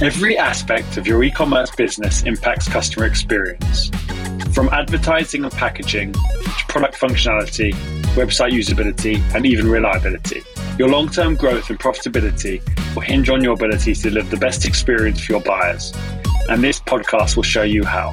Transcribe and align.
Every 0.00 0.38
aspect 0.38 0.96
of 0.96 1.06
your 1.06 1.22
e 1.24 1.30
commerce 1.30 1.70
business 1.70 2.22
impacts 2.22 2.68
customer 2.68 3.06
experience. 3.06 3.90
From 4.52 4.68
advertising 4.68 5.44
and 5.44 5.52
packaging 5.52 6.12
to 6.12 6.64
product 6.68 6.98
functionality, 6.98 7.72
website 8.14 8.52
usability, 8.52 9.18
and 9.34 9.46
even 9.46 9.68
reliability. 9.68 10.42
Your 10.78 10.88
long 10.88 11.08
term 11.08 11.36
growth 11.36 11.70
and 11.70 11.78
profitability 11.78 12.60
will 12.94 13.02
hinge 13.02 13.28
on 13.28 13.42
your 13.42 13.54
ability 13.54 13.94
to 13.94 14.02
deliver 14.02 14.30
the 14.30 14.36
best 14.36 14.64
experience 14.64 15.24
for 15.24 15.32
your 15.32 15.42
buyers. 15.42 15.92
And 16.48 16.62
this 16.62 16.80
podcast 16.80 17.36
will 17.36 17.42
show 17.42 17.62
you 17.62 17.84
how. 17.84 18.12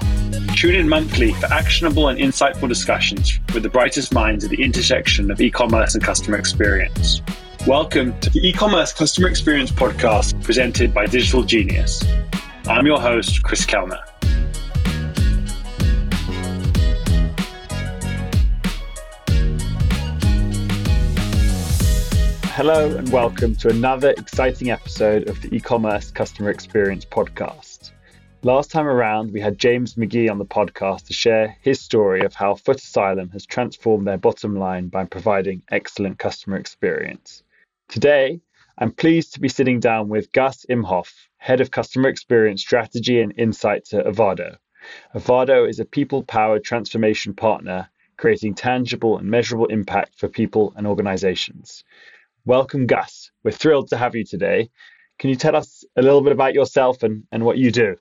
Tune 0.56 0.76
in 0.76 0.88
monthly 0.88 1.34
for 1.34 1.48
actionable 1.48 2.08
and 2.08 2.20
insightful 2.20 2.68
discussions 2.68 3.40
with 3.54 3.64
the 3.64 3.70
brightest 3.70 4.14
minds 4.14 4.44
at 4.44 4.50
the 4.50 4.64
intersection 4.64 5.30
of 5.30 5.40
e 5.42 5.52
commerce 5.52 5.96
and 5.96 6.04
customer 6.04 6.38
experience. 6.38 7.22
Welcome 7.68 8.20
to 8.22 8.32
the 8.32 8.40
e-commerce 8.40 8.92
customer 8.92 9.28
experience 9.28 9.70
podcast 9.70 10.44
presented 10.44 10.96
by 10.96 11.06
Digital 11.06 11.44
Genius. 11.44 12.04
I'm 12.66 12.88
your 12.88 13.00
host, 13.00 13.44
Chris 13.44 13.68
Kellner. 13.68 14.00
Hello 22.56 22.98
and 22.98 23.12
welcome 23.12 23.56
to 23.58 23.70
another 23.70 24.10
exciting 24.18 24.72
episode 24.72 25.30
of 25.30 25.40
the 25.44 25.56
e-commerce 25.56 26.10
customer 26.10 26.50
experience 26.50 27.06
podcast. 27.06 27.92
Last 28.42 28.72
time 28.72 28.88
around, 28.88 29.34
we 29.34 29.40
had 29.40 29.60
James 29.60 29.94
McGee 29.94 30.32
on 30.32 30.40
the 30.40 30.46
podcast 30.46 31.06
to 31.06 31.14
share 31.14 31.56
his 31.62 31.80
story 31.80 32.22
of 32.22 32.34
how 32.34 32.56
Foot 32.56 32.82
Asylum 32.82 33.30
has 33.30 33.46
transformed 33.46 34.08
their 34.08 34.18
bottom 34.18 34.56
line 34.56 34.88
by 34.88 35.06
providing 35.06 35.62
excellent 35.70 36.18
customer 36.18 36.58
experience. 36.58 37.44
Today, 37.92 38.40
I'm 38.78 38.94
pleased 38.94 39.34
to 39.34 39.42
be 39.42 39.50
sitting 39.50 39.82
down 39.82 40.08
with 40.08 40.32
Gus 40.32 40.66
Imhof, 40.70 41.12
Head 41.36 41.60
of 41.60 41.72
Customer 41.72 42.08
Experience 42.08 42.62
Strategy 42.62 43.20
and 43.20 43.34
Insights 43.38 43.94
at 43.94 44.08
Avado. 44.08 44.56
Avado 45.14 45.66
is 45.66 45.78
a 45.78 45.84
people 45.84 46.24
powered 46.24 46.64
transformation 46.64 47.34
partner 47.34 47.90
creating 48.16 48.56
tangible 48.56 49.18
and 49.18 49.30
measurable 49.30 49.66
impact 49.66 50.18
for 50.18 50.30
people 50.30 50.72
and 50.78 50.88
organizations. 50.88 51.84
Welcome, 52.46 52.88
Gus. 52.88 53.30
We're 53.44 53.52
thrilled 53.52 53.90
to 53.90 53.98
have 53.98 54.16
you 54.16 54.24
today. 54.24 54.70
Can 55.20 55.30
you 55.30 55.36
tell 55.36 55.58
us 55.58 55.84
a 55.98 56.02
little 56.02 56.22
bit 56.22 56.32
about 56.32 56.54
yourself 56.54 57.04
and, 57.04 57.26
and 57.34 57.44
what 57.44 57.58
you 57.58 57.72
do? 57.72 57.98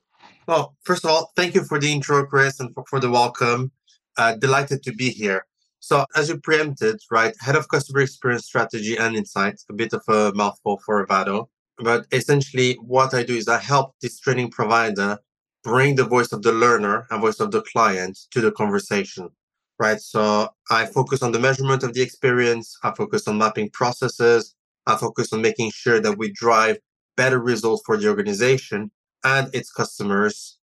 Well, 0.46 0.76
first 0.84 1.04
of 1.04 1.10
all, 1.10 1.32
thank 1.34 1.56
you 1.56 1.64
for 1.64 1.80
the 1.80 1.92
intro, 1.92 2.24
Chris, 2.26 2.60
and 2.60 2.72
for, 2.74 2.84
for 2.88 3.00
the 3.00 3.10
welcome. 3.10 3.72
Uh, 4.16 4.36
delighted 4.36 4.84
to 4.84 4.92
be 4.92 5.10
here. 5.10 5.46
So, 5.80 6.04
as 6.14 6.28
you 6.28 6.38
preempted, 6.38 7.00
right, 7.10 7.34
head 7.40 7.56
of 7.56 7.68
customer 7.68 8.00
experience 8.00 8.44
strategy 8.44 8.96
and 8.96 9.16
insights, 9.16 9.64
a 9.70 9.72
bit 9.72 9.92
of 9.94 10.02
a 10.08 10.32
mouthful 10.34 10.78
for 10.84 11.02
Avado. 11.02 11.48
But 11.78 12.06
essentially, 12.12 12.74
what 12.74 13.14
I 13.14 13.22
do 13.22 13.34
is 13.34 13.48
I 13.48 13.58
help 13.58 13.94
this 14.02 14.20
training 14.20 14.50
provider 14.50 15.18
bring 15.64 15.94
the 15.94 16.04
voice 16.04 16.32
of 16.32 16.42
the 16.42 16.52
learner 16.52 17.06
and 17.10 17.20
voice 17.20 17.40
of 17.40 17.50
the 17.50 17.62
client 17.62 18.18
to 18.32 18.40
the 18.42 18.52
conversation, 18.52 19.30
right? 19.78 20.00
So, 20.00 20.50
I 20.70 20.84
focus 20.86 21.22
on 21.22 21.32
the 21.32 21.38
measurement 21.40 21.82
of 21.82 21.94
the 21.94 22.02
experience, 22.02 22.76
I 22.82 22.92
focus 22.94 23.26
on 23.26 23.38
mapping 23.38 23.70
processes, 23.70 24.54
I 24.86 24.96
focus 24.96 25.32
on 25.32 25.40
making 25.42 25.70
sure 25.70 26.00
that 26.00 26.18
we 26.18 26.30
drive 26.32 26.78
better 27.16 27.38
results 27.38 27.82
for 27.86 27.96
the 27.96 28.08
organization 28.08 28.90
and 29.24 29.54
its 29.54 29.70
customers 29.72 30.58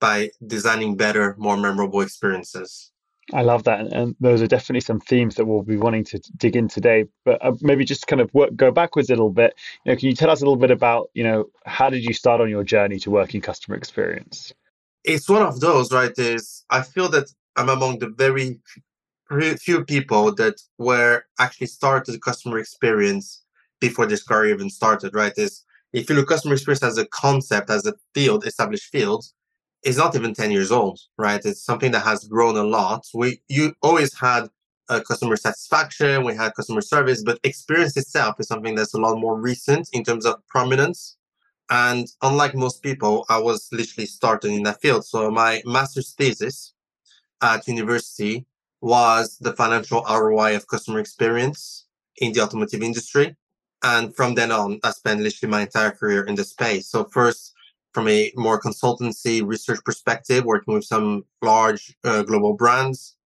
by 0.00 0.30
designing 0.46 0.96
better, 0.96 1.34
more 1.38 1.56
memorable 1.58 2.00
experiences. 2.00 2.91
I 3.32 3.42
love 3.42 3.64
that, 3.64 3.92
and 3.92 4.16
those 4.18 4.42
are 4.42 4.48
definitely 4.48 4.80
some 4.80 4.98
themes 4.98 5.36
that 5.36 5.44
we'll 5.44 5.62
be 5.62 5.76
wanting 5.76 6.04
to 6.04 6.18
dig 6.36 6.56
in 6.56 6.68
today. 6.68 7.04
But 7.24 7.44
uh, 7.44 7.52
maybe 7.60 7.84
just 7.84 8.08
kind 8.08 8.20
of 8.20 8.32
work, 8.34 8.56
go 8.56 8.72
backwards 8.72 9.10
a 9.10 9.12
little 9.12 9.30
bit. 9.30 9.54
You 9.84 9.92
know, 9.92 9.96
can 9.96 10.08
you 10.08 10.14
tell 10.14 10.30
us 10.30 10.40
a 10.40 10.44
little 10.44 10.56
bit 10.56 10.72
about 10.72 11.10
you 11.14 11.22
know 11.22 11.46
how 11.64 11.88
did 11.88 12.04
you 12.04 12.14
start 12.14 12.40
on 12.40 12.50
your 12.50 12.64
journey 12.64 12.98
to 13.00 13.10
working 13.10 13.40
customer 13.40 13.76
experience? 13.76 14.52
It's 15.04 15.28
one 15.28 15.42
of 15.42 15.60
those, 15.60 15.92
right? 15.92 16.12
Is 16.18 16.64
I 16.70 16.82
feel 16.82 17.08
that 17.10 17.32
I'm 17.56 17.68
among 17.68 18.00
the 18.00 18.08
very 18.08 18.60
few 19.60 19.84
people 19.84 20.34
that 20.34 20.60
were 20.78 21.24
actually 21.38 21.68
started 21.68 22.20
customer 22.22 22.58
experience 22.58 23.44
before 23.80 24.06
this 24.06 24.22
career 24.22 24.54
even 24.54 24.68
started, 24.68 25.14
right? 25.14 25.32
Is 25.36 25.64
if 25.92 26.08
you 26.10 26.16
look 26.16 26.28
customer 26.28 26.54
experience 26.54 26.82
as 26.82 26.98
a 26.98 27.06
concept, 27.06 27.70
as 27.70 27.86
a 27.86 27.94
field, 28.14 28.46
established 28.46 28.90
field, 28.90 29.24
is 29.84 29.96
not 29.96 30.14
even 30.14 30.34
10 30.34 30.50
years 30.50 30.70
old, 30.70 31.00
right? 31.18 31.40
It's 31.44 31.64
something 31.64 31.92
that 31.92 32.04
has 32.04 32.24
grown 32.24 32.56
a 32.56 32.62
lot. 32.62 33.06
We 33.14 33.42
you 33.48 33.74
always 33.82 34.14
had 34.18 34.48
uh, 34.88 35.00
customer 35.00 35.36
satisfaction, 35.36 36.24
we 36.24 36.34
had 36.34 36.54
customer 36.54 36.80
service, 36.80 37.22
but 37.22 37.40
experience 37.44 37.96
itself 37.96 38.36
is 38.38 38.48
something 38.48 38.74
that's 38.74 38.94
a 38.94 39.00
lot 39.00 39.18
more 39.18 39.40
recent 39.40 39.88
in 39.92 40.04
terms 40.04 40.26
of 40.26 40.46
prominence. 40.48 41.16
And 41.70 42.06
unlike 42.20 42.54
most 42.54 42.82
people, 42.82 43.24
I 43.28 43.38
was 43.38 43.68
literally 43.72 44.06
starting 44.06 44.54
in 44.54 44.62
that 44.64 44.82
field. 44.82 45.06
So 45.06 45.30
my 45.30 45.62
master's 45.64 46.12
thesis 46.12 46.74
at 47.40 47.66
university 47.66 48.46
was 48.80 49.38
the 49.40 49.54
financial 49.54 50.04
ROI 50.08 50.56
of 50.56 50.66
customer 50.66 50.98
experience 50.98 51.86
in 52.18 52.32
the 52.32 52.40
automotive 52.40 52.82
industry. 52.82 53.36
And 53.82 54.14
from 54.14 54.34
then 54.34 54.52
on, 54.52 54.80
I 54.84 54.90
spent 54.90 55.20
literally 55.20 55.50
my 55.50 55.62
entire 55.62 55.90
career 55.92 56.24
in 56.24 56.34
the 56.34 56.44
space. 56.44 56.88
So 56.88 57.04
first, 57.04 57.52
from 57.92 58.08
a 58.08 58.32
more 58.36 58.60
consultancy 58.60 59.46
research 59.46 59.80
perspective, 59.84 60.44
working 60.44 60.74
with 60.74 60.84
some 60.84 61.24
large 61.42 61.94
uh, 62.04 62.22
global 62.22 62.54
brands. 62.54 63.16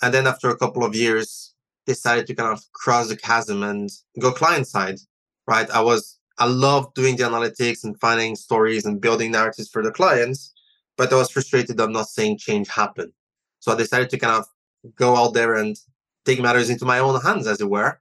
And 0.00 0.14
then 0.14 0.26
after 0.26 0.48
a 0.48 0.56
couple 0.56 0.84
of 0.84 0.94
years, 0.94 1.54
decided 1.86 2.26
to 2.28 2.34
kind 2.34 2.52
of 2.52 2.62
cross 2.72 3.08
the 3.08 3.16
chasm 3.16 3.62
and 3.62 3.90
go 4.20 4.32
client 4.32 4.66
side, 4.68 4.98
right? 5.46 5.68
I 5.70 5.80
was, 5.80 6.18
I 6.38 6.46
love 6.46 6.94
doing 6.94 7.16
the 7.16 7.24
analytics 7.24 7.84
and 7.84 7.98
finding 7.98 8.36
stories 8.36 8.86
and 8.86 9.00
building 9.00 9.32
narratives 9.32 9.68
for 9.68 9.82
the 9.82 9.90
clients, 9.90 10.52
but 10.96 11.12
I 11.12 11.16
was 11.16 11.30
frustrated 11.30 11.80
of 11.80 11.90
not 11.90 12.08
seeing 12.08 12.38
change 12.38 12.68
happen. 12.68 13.12
So 13.58 13.72
I 13.72 13.76
decided 13.76 14.10
to 14.10 14.18
kind 14.18 14.34
of 14.34 14.46
go 14.94 15.16
out 15.16 15.34
there 15.34 15.54
and 15.54 15.76
take 16.24 16.40
matters 16.40 16.70
into 16.70 16.84
my 16.84 17.00
own 17.00 17.20
hands, 17.20 17.46
as 17.46 17.60
it 17.60 17.68
were. 17.68 18.00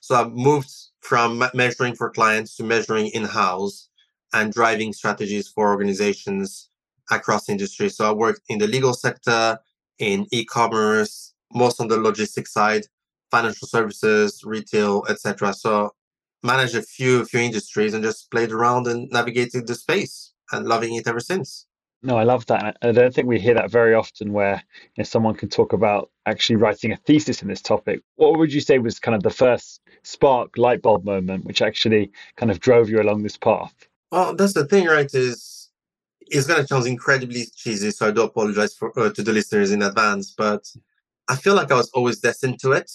So 0.00 0.14
I 0.14 0.28
moved 0.28 0.70
from 1.00 1.44
measuring 1.54 1.94
for 1.94 2.10
clients 2.10 2.56
to 2.56 2.64
measuring 2.64 3.06
in 3.08 3.24
house 3.24 3.88
and 4.34 4.52
driving 4.52 4.92
strategies 4.92 5.48
for 5.48 5.70
organizations 5.70 6.68
across 7.10 7.48
industries. 7.48 7.96
So 7.96 8.10
I 8.10 8.12
worked 8.12 8.42
in 8.48 8.58
the 8.58 8.66
legal 8.66 8.92
sector, 8.92 9.58
in 9.98 10.26
e-commerce, 10.32 11.32
most 11.52 11.80
on 11.80 11.88
the 11.88 11.96
logistics 11.96 12.52
side, 12.52 12.82
financial 13.30 13.68
services, 13.68 14.42
retail, 14.44 15.04
etc. 15.08 15.54
So 15.54 15.94
managed 16.42 16.74
a 16.74 16.82
few 16.82 17.24
few 17.24 17.40
industries 17.40 17.94
and 17.94 18.02
just 18.02 18.30
played 18.30 18.52
around 18.52 18.86
and 18.86 19.08
navigated 19.10 19.66
the 19.66 19.74
space 19.74 20.32
and 20.52 20.66
loving 20.66 20.94
it 20.94 21.06
ever 21.06 21.20
since. 21.20 21.66
No, 22.02 22.18
I 22.18 22.24
love 22.24 22.44
that. 22.46 22.76
I 22.82 22.92
don't 22.92 23.14
think 23.14 23.28
we 23.28 23.40
hear 23.40 23.54
that 23.54 23.70
very 23.70 23.94
often 23.94 24.34
where 24.34 24.62
you 24.78 24.98
know, 24.98 25.04
someone 25.04 25.36
can 25.36 25.48
talk 25.48 25.72
about 25.72 26.10
actually 26.26 26.56
writing 26.56 26.92
a 26.92 26.96
thesis 26.96 27.40
in 27.40 27.48
this 27.48 27.62
topic. 27.62 28.02
What 28.16 28.36
would 28.38 28.52
you 28.52 28.60
say 28.60 28.78
was 28.78 28.98
kind 28.98 29.14
of 29.14 29.22
the 29.22 29.30
first 29.30 29.80
spark 30.02 30.58
light 30.58 30.82
bulb 30.82 31.04
moment 31.06 31.46
which 31.46 31.62
actually 31.62 32.12
kind 32.36 32.50
of 32.50 32.60
drove 32.60 32.90
you 32.90 33.00
along 33.00 33.22
this 33.22 33.38
path? 33.38 33.72
Well, 34.14 34.36
that's 34.36 34.52
the 34.52 34.64
thing, 34.64 34.86
right? 34.86 35.12
Is 35.12 35.70
it's 36.20 36.46
gonna 36.46 36.66
sound 36.68 36.86
incredibly 36.86 37.46
cheesy, 37.56 37.90
so 37.90 38.08
I 38.08 38.12
do 38.12 38.22
apologize 38.22 38.74
for 38.76 38.96
uh, 39.00 39.10
to 39.12 39.22
the 39.24 39.32
listeners 39.32 39.72
in 39.72 39.82
advance. 39.82 40.34
But 40.38 40.64
I 41.28 41.36
feel 41.36 41.56
like 41.56 41.72
I 41.72 41.76
was 41.76 41.90
always 41.94 42.20
destined 42.20 42.60
to 42.60 42.72
it. 42.74 42.92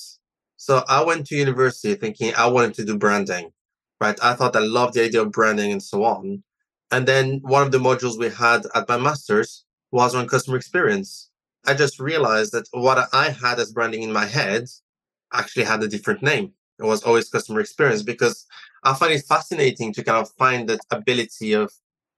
So 0.58 0.86
I 0.88 1.04
went 1.04 1.28
to 1.28 1.36
university 1.36 1.96
thinking 1.96 2.34
I 2.36 2.48
wanted 2.48 2.76
to 2.76 2.86
do 2.86 2.98
branding, 2.98 3.52
right? 4.02 4.18
I 4.24 4.36
thought 4.36 4.56
I 4.56 4.62
loved 4.62 4.94
the 4.94 5.04
idea 5.04 5.24
of 5.24 5.34
branding 5.34 5.74
and 5.74 5.84
so 5.84 6.06
on. 6.06 6.44
And 6.92 7.08
then 7.08 7.42
one 7.44 7.64
of 7.64 7.74
the 7.74 7.80
modules 7.80 8.20
we 8.20 8.30
had 8.30 8.64
at 8.76 8.88
my 8.90 8.98
master's 8.98 9.66
was 9.92 10.16
on 10.16 10.28
customer 10.30 10.58
experience. 10.58 11.32
I 11.68 11.74
just 11.76 12.00
realized 12.00 12.54
that 12.54 12.68
what 12.72 13.10
I 13.14 13.32
had 13.32 13.60
as 13.60 13.74
branding 13.74 14.04
in 14.04 14.14
my 14.14 14.28
head 14.28 14.70
actually 15.34 15.66
had 15.66 15.84
a 15.84 15.90
different 15.90 16.24
name. 16.24 16.54
It 16.80 16.86
was 16.86 17.04
always 17.04 17.30
customer 17.30 17.60
experience 17.62 18.04
because 18.04 18.46
I 18.84 18.94
find 18.94 19.14
it 19.14 19.26
fascinating 19.28 19.94
to 19.94 20.04
kind 20.04 20.18
of 20.18 20.32
find 20.38 20.70
that 20.70 20.80
ability 20.92 21.54
of 21.54 21.72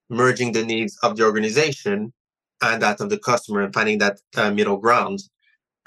merging 0.10 0.52
the 0.52 0.66
needs 0.66 0.98
of 1.04 1.18
the 1.18 1.24
organization 1.24 2.14
and 2.62 2.82
that 2.82 3.02
of 3.02 3.10
the 3.10 3.18
customer 3.18 3.62
and 3.62 3.74
finding 3.74 3.98
that 4.00 4.20
uh, 4.36 4.52
middle 4.52 4.78
ground. 4.78 5.20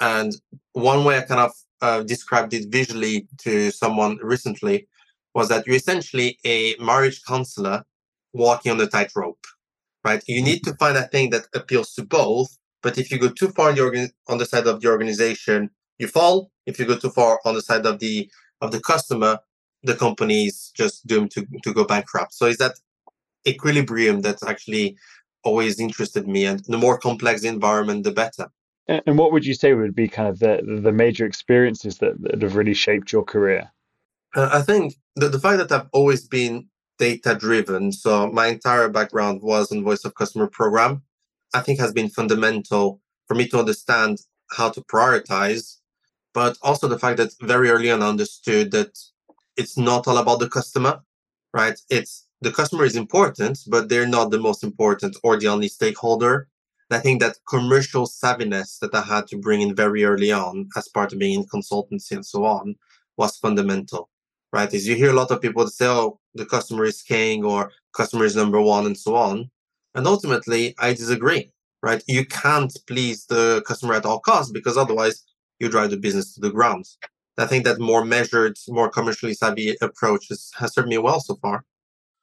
And 0.01 0.35
one 0.73 1.05
way 1.05 1.19
I 1.19 1.23
kind 1.23 1.41
of 1.41 1.53
uh, 1.81 2.03
described 2.03 2.55
it 2.55 2.69
visually 2.71 3.29
to 3.39 3.71
someone 3.71 4.19
recently 4.23 4.89
was 5.35 5.49
that 5.49 5.67
you're 5.67 5.77
essentially 5.77 6.39
a 6.45 6.75
marriage 6.81 7.23
counselor 7.25 7.85
walking 8.33 8.73
on 8.73 8.79
the 8.79 8.87
tightrope, 8.87 9.45
right? 10.05 10.23
You 10.27 10.43
need 10.43 10.65
to 10.65 10.75
find 10.75 10.97
a 10.97 11.07
thing 11.07 11.31
that 11.31 11.47
appeals 11.55 11.95
to 11.95 12.05
both. 12.05 12.57
But 12.83 12.99
if 12.99 13.11
you 13.11 13.19
go 13.19 13.29
too 13.29 13.49
far 13.49 13.73
the, 13.73 13.83
organ- 13.83 14.11
on 14.29 14.39
the 14.39 14.47
side 14.47 14.67
of 14.67 14.81
the 14.81 14.89
organization, 14.89 15.71
you 15.99 16.09
fall. 16.09 16.51
If 16.67 16.79
you 16.79 16.87
go 16.87 16.97
too 16.97 17.11
far 17.11 17.41
on 17.45 17.55
the 17.55 17.63
side 17.63 17.87
of 17.87 17.99
the 17.99 18.31
of 18.61 18.71
the 18.71 18.81
customer, 18.81 19.39
the 19.85 19.95
company 19.95 20.47
is 20.47 20.73
just 20.75 21.07
doomed 21.07 21.31
to, 21.33 21.47
to 21.63 21.73
go 21.73 21.85
bankrupt. 21.85 22.35
So 22.35 22.47
is 22.47 22.57
that 22.59 22.75
equilibrium 23.47 24.23
that 24.23 24.43
actually 24.47 24.97
always 25.45 25.79
interested 25.79 26.27
me. 26.27 26.47
And 26.47 26.61
the 26.67 26.79
more 26.79 26.99
complex 26.99 27.43
the 27.43 27.49
environment, 27.49 28.05
the 28.05 28.11
better. 28.11 28.49
And 28.89 29.17
what 29.17 29.33
would 29.33 29.47
you 29.47 29.55
say 29.55 29.73
would 29.73 29.95
be 29.95 30.09
kind 30.09 30.29
of 30.29 30.41
the 30.41 30.61
the 30.83 30.93
major 30.93 31.25
experiences 31.25 31.99
that, 31.99 32.21
that 32.21 32.43
have 32.43 32.57
really 32.57 32.75
shaped 32.75 33.13
your 33.13 33.25
career? 33.25 33.71
Uh, 34.35 34.51
I 34.53 34.61
think 34.61 34.95
the, 35.17 35.29
the 35.29 35.39
fact 35.39 35.59
that 35.59 35.73
I've 35.73 35.89
always 35.93 36.27
been 36.27 36.69
data 36.99 37.35
driven, 37.35 37.93
so 37.93 38.31
my 38.31 38.49
entire 38.49 38.89
background 38.89 39.41
was 39.43 39.73
on 39.73 39.83
voice 39.83 40.05
of 40.05 40.15
customer 40.15 40.49
program, 40.49 41.03
I 41.55 41.61
think 41.61 41.81
has 41.81 41.93
been 41.93 42.11
fundamental 42.11 43.01
for 43.27 43.35
me 43.35 43.49
to 43.49 43.59
understand 43.59 44.19
how 44.51 44.69
to 44.69 44.83
prioritize, 44.83 45.79
but 46.35 46.59
also 46.61 46.87
the 46.87 46.99
fact 46.99 47.17
that 47.17 47.33
very 47.41 47.71
early 47.71 47.91
on 47.91 48.03
I 48.03 48.09
understood 48.09 48.71
that 48.73 48.99
it's 49.57 49.79
not 49.79 50.07
all 50.07 50.19
about 50.19 50.41
the 50.41 50.49
customer, 50.49 51.01
right? 51.53 51.79
It's 51.91 52.27
the 52.41 52.53
customer 52.53 52.85
is 52.85 52.97
important, 52.97 53.59
but 53.69 53.89
they're 53.89 54.07
not 54.07 54.31
the 54.31 54.39
most 54.39 54.63
important 54.63 55.17
or 55.23 55.39
the 55.39 55.49
only 55.49 55.69
stakeholder. 55.69 56.49
And 56.91 56.99
I 56.99 57.01
think 57.01 57.21
that 57.21 57.39
commercial 57.49 58.07
savviness 58.07 58.79
that 58.81 58.95
I 58.95 59.03
had 59.03 59.27
to 59.29 59.39
bring 59.39 59.63
in 59.63 59.75
very 59.75 60.05
early 60.05 60.31
on 60.31 60.69
as 60.77 60.89
part 60.89 61.13
of 61.13 61.19
being 61.19 61.41
in 61.41 61.47
consultancy 61.47 62.13
and 62.13 62.27
so 62.27 62.45
on 62.45 62.77
was 63.17 63.39
fundamental, 63.39 64.11
right? 64.53 64.73
Is 64.73 64.87
you 64.87 64.95
hear 64.95 65.11
a 65.11 65.15
lot 65.15 65.31
of 65.31 65.41
people 65.41 65.67
say, 65.69 65.87
oh, 65.87 66.21
the 66.35 66.45
customer 66.45 66.85
is 66.85 67.03
king 67.03 67.45
or 67.45 67.71
customer 67.97 68.25
is 68.25 68.37
number 68.37 68.61
one 68.61 68.87
and 68.87 68.99
so 68.99 69.15
on. 69.15 69.51
And 69.95 70.07
ultimately, 70.07 70.75
I 70.79 70.93
disagree, 70.93 71.53
right? 71.83 72.03
You 72.09 72.27
can't 72.27 72.77
please 72.87 73.27
the 73.27 73.63
customer 73.67 73.95
at 73.95 74.05
all 74.05 74.19
costs 74.19 74.53
because 74.53 74.77
otherwise 74.77 75.23
you 75.61 75.69
drive 75.69 75.91
the 75.91 75.97
business 75.97 76.35
to 76.35 76.41
the 76.41 76.51
ground. 76.51 76.85
I 77.37 77.47
think 77.47 77.65
that 77.65 77.81
more 77.81 78.05
measured, 78.05 78.57
more 78.69 78.89
commercially 78.89 79.35
savvy 79.35 79.77
approach 79.81 80.29
has, 80.29 80.51
has 80.57 80.75
served 80.75 80.89
me 80.89 80.99
well 80.99 81.21
so 81.21 81.35
far. 81.37 81.65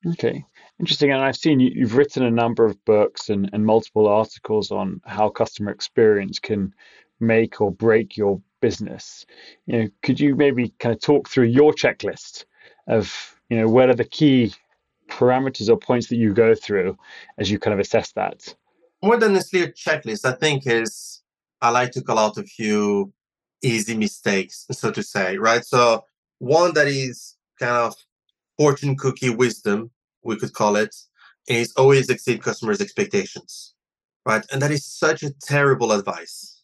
Okay, 0.07 0.43
interesting. 0.79 1.11
And 1.11 1.21
I've 1.21 1.35
seen 1.35 1.59
you, 1.59 1.85
have 1.85 1.95
written 1.95 2.23
a 2.23 2.31
number 2.31 2.65
of 2.65 2.83
books 2.85 3.29
and, 3.29 3.49
and 3.53 3.65
multiple 3.65 4.07
articles 4.07 4.71
on 4.71 5.01
how 5.05 5.29
customer 5.29 5.71
experience 5.71 6.39
can 6.39 6.73
make 7.19 7.61
or 7.61 7.71
break 7.71 8.17
your 8.17 8.41
business. 8.61 9.25
You 9.67 9.79
know, 9.79 9.89
could 10.01 10.19
you 10.19 10.35
maybe 10.35 10.69
kind 10.79 10.95
of 10.95 11.01
talk 11.01 11.29
through 11.29 11.45
your 11.45 11.73
checklist 11.73 12.45
of 12.87 13.35
you 13.49 13.57
know 13.57 13.67
what 13.67 13.89
are 13.89 13.95
the 13.95 14.05
key 14.05 14.53
parameters 15.07 15.69
or 15.69 15.77
points 15.77 16.07
that 16.07 16.15
you 16.15 16.33
go 16.33 16.55
through 16.55 16.97
as 17.37 17.51
you 17.51 17.59
kind 17.59 17.73
of 17.73 17.79
assess 17.79 18.11
that? 18.13 18.55
More 19.03 19.17
than 19.17 19.33
necessarily 19.33 19.69
a 19.69 19.73
checklist, 19.73 20.25
I 20.25 20.33
think 20.33 20.65
is 20.65 21.21
I 21.61 21.69
like 21.69 21.91
to 21.91 22.01
call 22.01 22.17
out 22.17 22.37
a 22.37 22.43
few 22.43 23.13
easy 23.61 23.95
mistakes, 23.95 24.65
so 24.71 24.91
to 24.91 25.03
say, 25.03 25.37
right? 25.37 25.63
So 25.65 26.05
one 26.39 26.73
that 26.73 26.87
is 26.87 27.35
kind 27.59 27.71
of 27.71 27.95
fortune 28.57 28.95
cookie 28.95 29.29
wisdom, 29.29 29.91
we 30.23 30.37
could 30.37 30.53
call 30.53 30.75
it, 30.75 30.95
is 31.47 31.73
always 31.73 32.09
exceed 32.09 32.41
customers' 32.41 32.81
expectations, 32.81 33.73
right? 34.25 34.45
And 34.51 34.61
that 34.61 34.71
is 34.71 34.85
such 34.85 35.23
a 35.23 35.33
terrible 35.41 35.91
advice. 35.91 36.63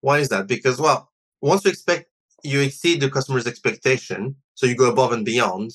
Why 0.00 0.18
is 0.18 0.28
that? 0.28 0.46
Because, 0.46 0.80
well, 0.80 1.10
once 1.40 1.64
you 1.64 1.70
expect 1.70 2.06
you 2.44 2.60
exceed 2.60 3.00
the 3.00 3.10
customer's 3.10 3.46
expectation, 3.46 4.36
so 4.54 4.66
you 4.66 4.76
go 4.76 4.90
above 4.90 5.12
and 5.12 5.24
beyond, 5.24 5.72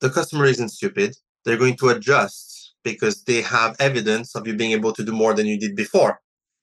the 0.00 0.10
customer 0.10 0.46
isn't 0.46 0.70
stupid. 0.70 1.16
They're 1.44 1.56
going 1.56 1.76
to 1.76 1.90
adjust 1.90 2.74
because 2.82 3.22
they 3.24 3.42
have 3.42 3.76
evidence 3.78 4.34
of 4.34 4.46
you 4.46 4.54
being 4.54 4.72
able 4.72 4.92
to 4.92 5.04
do 5.04 5.12
more 5.12 5.34
than 5.34 5.46
you 5.46 5.58
did 5.58 5.76
before. 5.76 6.20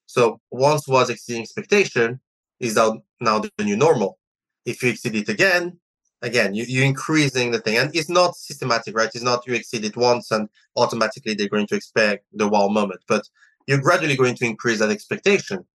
So 0.07 0.41
once 0.51 0.87
was 0.87 1.09
exceeding 1.09 1.43
expectation, 1.43 2.19
is 2.59 2.75
now, 2.75 3.01
now 3.21 3.39
the 3.39 3.51
new 3.63 3.77
normal. 3.77 4.18
If 4.66 4.83
you 4.83 4.89
exceed 4.89 5.16
it 5.16 5.30
again, 5.30 5.80
again, 6.21 6.54
you, 6.54 6.66
you're 6.68 6.86
increasing 6.86 7.51
the 7.51 7.60
thing. 7.60 7.77
And 7.77 7.95
it's 7.95 8.10
not 8.10 8.36
systematic, 8.36 8.95
right? 8.95 9.10
It's 9.13 9.24
not 9.24 9.48
you 9.48 9.54
exceed 9.54 9.86
it 9.86 9.98
once 9.98 10.31
and 10.31 10.50
automatically 10.75 11.33
they're 11.33 11.50
going 11.50 11.68
to 11.68 11.75
expect 11.75 12.25
the 12.33 12.48
wow 12.48 12.68
moment, 12.68 13.01
but 13.07 13.27
you're 13.68 13.81
gradually 13.81 14.16
going 14.16 14.36
to 14.36 14.45
increase 14.45 14.80
that 14.80 14.89
expectation. 14.89 15.66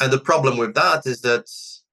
And 0.00 0.12
the 0.12 0.20
problem 0.20 0.58
with 0.58 0.74
that 0.74 1.06
is 1.06 1.20
that 1.22 1.44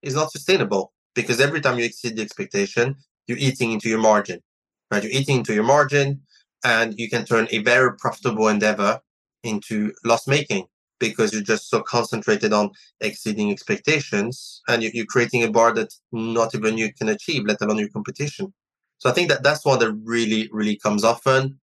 it's 0.02 0.16
not 0.16 0.32
sustainable 0.32 0.94
because 1.14 1.40
every 1.40 1.62
time 1.62 1.78
you 1.78 1.86
exceed 1.86 2.16
the 2.16 2.22
expectation, 2.24 2.96
you're 3.28 3.38
eating 3.38 3.72
into 3.72 3.90
your 3.90 4.00
margin, 4.00 4.42
right? 4.90 5.04
You're 5.04 5.12
eating 5.12 5.38
into 5.38 5.54
your 5.54 5.64
margin 5.64 6.22
and 6.64 6.98
you 6.98 7.10
can 7.10 7.26
turn 7.26 7.48
a 7.52 7.60
very 7.60 7.96
profitable 7.98 8.48
endeavor 8.48 9.00
into 9.44 9.94
loss 10.04 10.28
making 10.28 10.66
because 11.02 11.34
you're 11.34 11.42
just 11.42 11.70
so 11.70 11.82
concentrated 11.82 12.54
on 12.54 12.70
exceeding 13.02 13.52
expectations 13.52 14.62
and 14.70 14.84
you're 14.84 15.06
creating 15.08 15.44
a 15.44 15.52
bar 15.52 15.74
that 15.74 15.94
not 16.14 16.56
even 16.56 16.78
you 16.78 16.94
can 16.94 17.10
achieve, 17.10 17.44
let 17.46 17.62
alone 17.62 17.80
your 17.80 17.90
competition. 17.90 18.54
So 19.00 19.10
I 19.10 19.14
think 19.14 19.28
that 19.30 19.44
that's 19.44 19.66
one 19.66 19.80
that 19.80 19.92
really, 20.04 20.48
really 20.54 20.78
comes 20.78 21.04
often. 21.04 21.60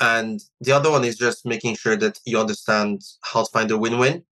And 0.00 0.40
the 0.60 0.72
other 0.72 0.90
one 0.90 1.04
is 1.04 1.16
just 1.16 1.46
making 1.46 1.76
sure 1.76 1.96
that 1.96 2.18
you 2.24 2.40
understand 2.40 3.02
how 3.22 3.44
to 3.44 3.50
find 3.50 3.70
a 3.70 3.78
win-win. 3.78 4.24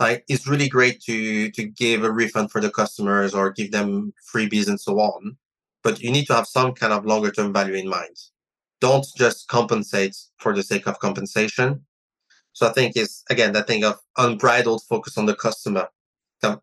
Like 0.00 0.24
it's 0.28 0.46
really 0.46 0.68
great 0.68 1.00
to 1.02 1.50
to 1.52 1.62
give 1.64 2.02
a 2.02 2.10
refund 2.10 2.50
for 2.50 2.60
the 2.60 2.70
customers 2.70 3.32
or 3.32 3.52
give 3.52 3.70
them 3.70 4.12
freebies 4.30 4.68
and 4.68 4.80
so 4.80 4.98
on, 4.98 5.36
but 5.84 6.00
you 6.00 6.10
need 6.10 6.26
to 6.26 6.34
have 6.34 6.48
some 6.48 6.72
kind 6.72 6.92
of 6.92 7.06
longer 7.06 7.30
term 7.30 7.52
value 7.52 7.74
in 7.74 7.88
mind. 7.88 8.16
Don't 8.80 9.06
just 9.16 9.46
compensate 9.46 10.16
for 10.38 10.52
the 10.52 10.64
sake 10.64 10.88
of 10.88 10.98
compensation 10.98 11.86
so 12.54 12.68
I 12.68 12.72
think 12.72 12.96
it's 12.96 13.22
again 13.28 13.52
that 13.52 13.66
thing 13.66 13.84
of 13.84 14.00
unbridled 14.16 14.82
focus 14.88 15.18
on 15.18 15.26
the 15.26 15.34
customer. 15.34 15.88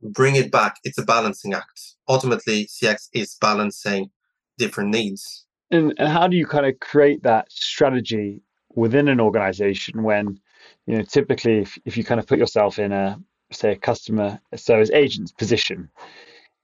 bring 0.02 0.36
it 0.36 0.52
back. 0.52 0.78
It's 0.84 0.98
a 0.98 1.06
balancing 1.06 1.54
act. 1.54 1.96
Ultimately, 2.08 2.68
CX 2.68 3.10
is 3.14 3.38
balancing 3.40 4.10
different 4.58 4.90
needs. 4.90 5.46
And, 5.70 5.94
and 5.98 6.10
how 6.10 6.28
do 6.28 6.36
you 6.36 6.46
kind 6.46 6.66
of 6.66 6.80
create 6.80 7.24
that 7.24 7.52
strategy 7.52 8.42
within 8.74 9.08
an 9.08 9.20
organization 9.20 10.04
when, 10.04 10.40
you 10.86 10.98
know, 10.98 11.04
typically 11.04 11.60
if, 11.60 11.78
if 11.86 11.98
you 11.98 12.04
kind 12.04 12.20
of 12.20 12.28
put 12.28 12.40
yourself 12.40 12.80
in 12.80 12.92
a 12.92 13.20
say 13.52 13.74
a 13.74 13.76
customer 13.76 14.40
service 14.56 14.92
agent's 14.92 15.34
position, 15.34 15.90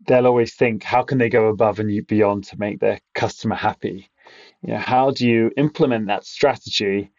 they'll 0.08 0.28
always 0.28 0.54
think, 0.54 0.84
how 0.84 1.04
can 1.04 1.18
they 1.18 1.30
go 1.30 1.48
above 1.48 1.80
and 1.80 2.08
beyond 2.08 2.46
to 2.46 2.60
make 2.60 2.80
their 2.80 3.00
customer 3.14 3.56
happy? 3.56 4.10
You 4.62 4.74
know, 4.74 4.80
how 4.80 5.12
do 5.12 5.28
you 5.28 5.52
implement 5.58 6.08
that 6.08 6.26
strategy 6.26 7.12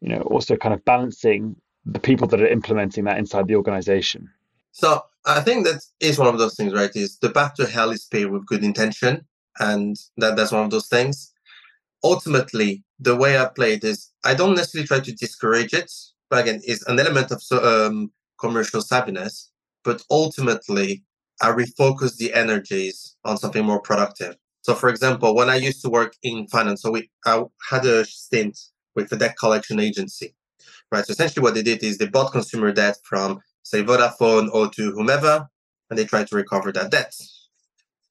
you 0.00 0.08
know, 0.08 0.22
also 0.22 0.56
kind 0.56 0.74
of 0.74 0.84
balancing 0.84 1.56
the 1.84 2.00
people 2.00 2.26
that 2.28 2.40
are 2.40 2.48
implementing 2.48 3.04
that 3.04 3.18
inside 3.18 3.46
the 3.46 3.54
organization. 3.54 4.28
So 4.72 5.02
I 5.24 5.40
think 5.40 5.64
that 5.64 5.82
is 6.00 6.18
one 6.18 6.28
of 6.28 6.38
those 6.38 6.54
things, 6.54 6.74
right? 6.74 6.94
Is 6.94 7.18
the 7.18 7.30
path 7.30 7.54
to 7.54 7.66
hell 7.66 7.90
is 7.90 8.04
paved 8.04 8.30
with 8.30 8.46
good 8.46 8.64
intention, 8.64 9.24
and 9.58 9.96
that 10.18 10.36
that's 10.36 10.52
one 10.52 10.64
of 10.64 10.70
those 10.70 10.88
things. 10.88 11.32
Ultimately, 12.04 12.84
the 13.00 13.16
way 13.16 13.38
I 13.38 13.46
play 13.46 13.74
it 13.74 13.84
is 13.84 14.10
I 14.24 14.34
don't 14.34 14.54
necessarily 14.54 14.86
try 14.86 15.00
to 15.00 15.12
discourage 15.12 15.72
it, 15.72 15.90
but 16.28 16.40
again, 16.40 16.60
it's 16.64 16.86
an 16.86 17.00
element 17.00 17.30
of 17.30 17.42
um, 17.52 18.10
commercial 18.38 18.82
savviness. 18.82 19.48
But 19.82 20.02
ultimately, 20.10 21.04
I 21.40 21.50
refocus 21.52 22.16
the 22.16 22.34
energies 22.34 23.16
on 23.24 23.38
something 23.38 23.64
more 23.64 23.80
productive. 23.80 24.36
So, 24.62 24.74
for 24.74 24.88
example, 24.88 25.34
when 25.34 25.48
I 25.48 25.56
used 25.56 25.80
to 25.82 25.88
work 25.88 26.14
in 26.22 26.48
finance, 26.48 26.82
so 26.82 26.90
we 26.90 27.08
I 27.24 27.44
had 27.70 27.84
a 27.86 28.04
stint 28.04 28.58
with 28.96 29.10
the 29.10 29.16
debt 29.16 29.36
collection 29.38 29.78
agency, 29.78 30.34
right? 30.90 31.04
So 31.04 31.12
essentially 31.12 31.42
what 31.42 31.54
they 31.54 31.62
did 31.62 31.84
is 31.84 31.98
they 31.98 32.08
bought 32.08 32.32
consumer 32.32 32.72
debt 32.72 32.96
from, 33.04 33.40
say, 33.62 33.84
Vodafone 33.84 34.48
or 34.52 34.68
to 34.70 34.90
whomever, 34.92 35.48
and 35.90 35.98
they 35.98 36.04
tried 36.04 36.26
to 36.28 36.36
recover 36.36 36.72
that 36.72 36.90
debt. 36.90 37.14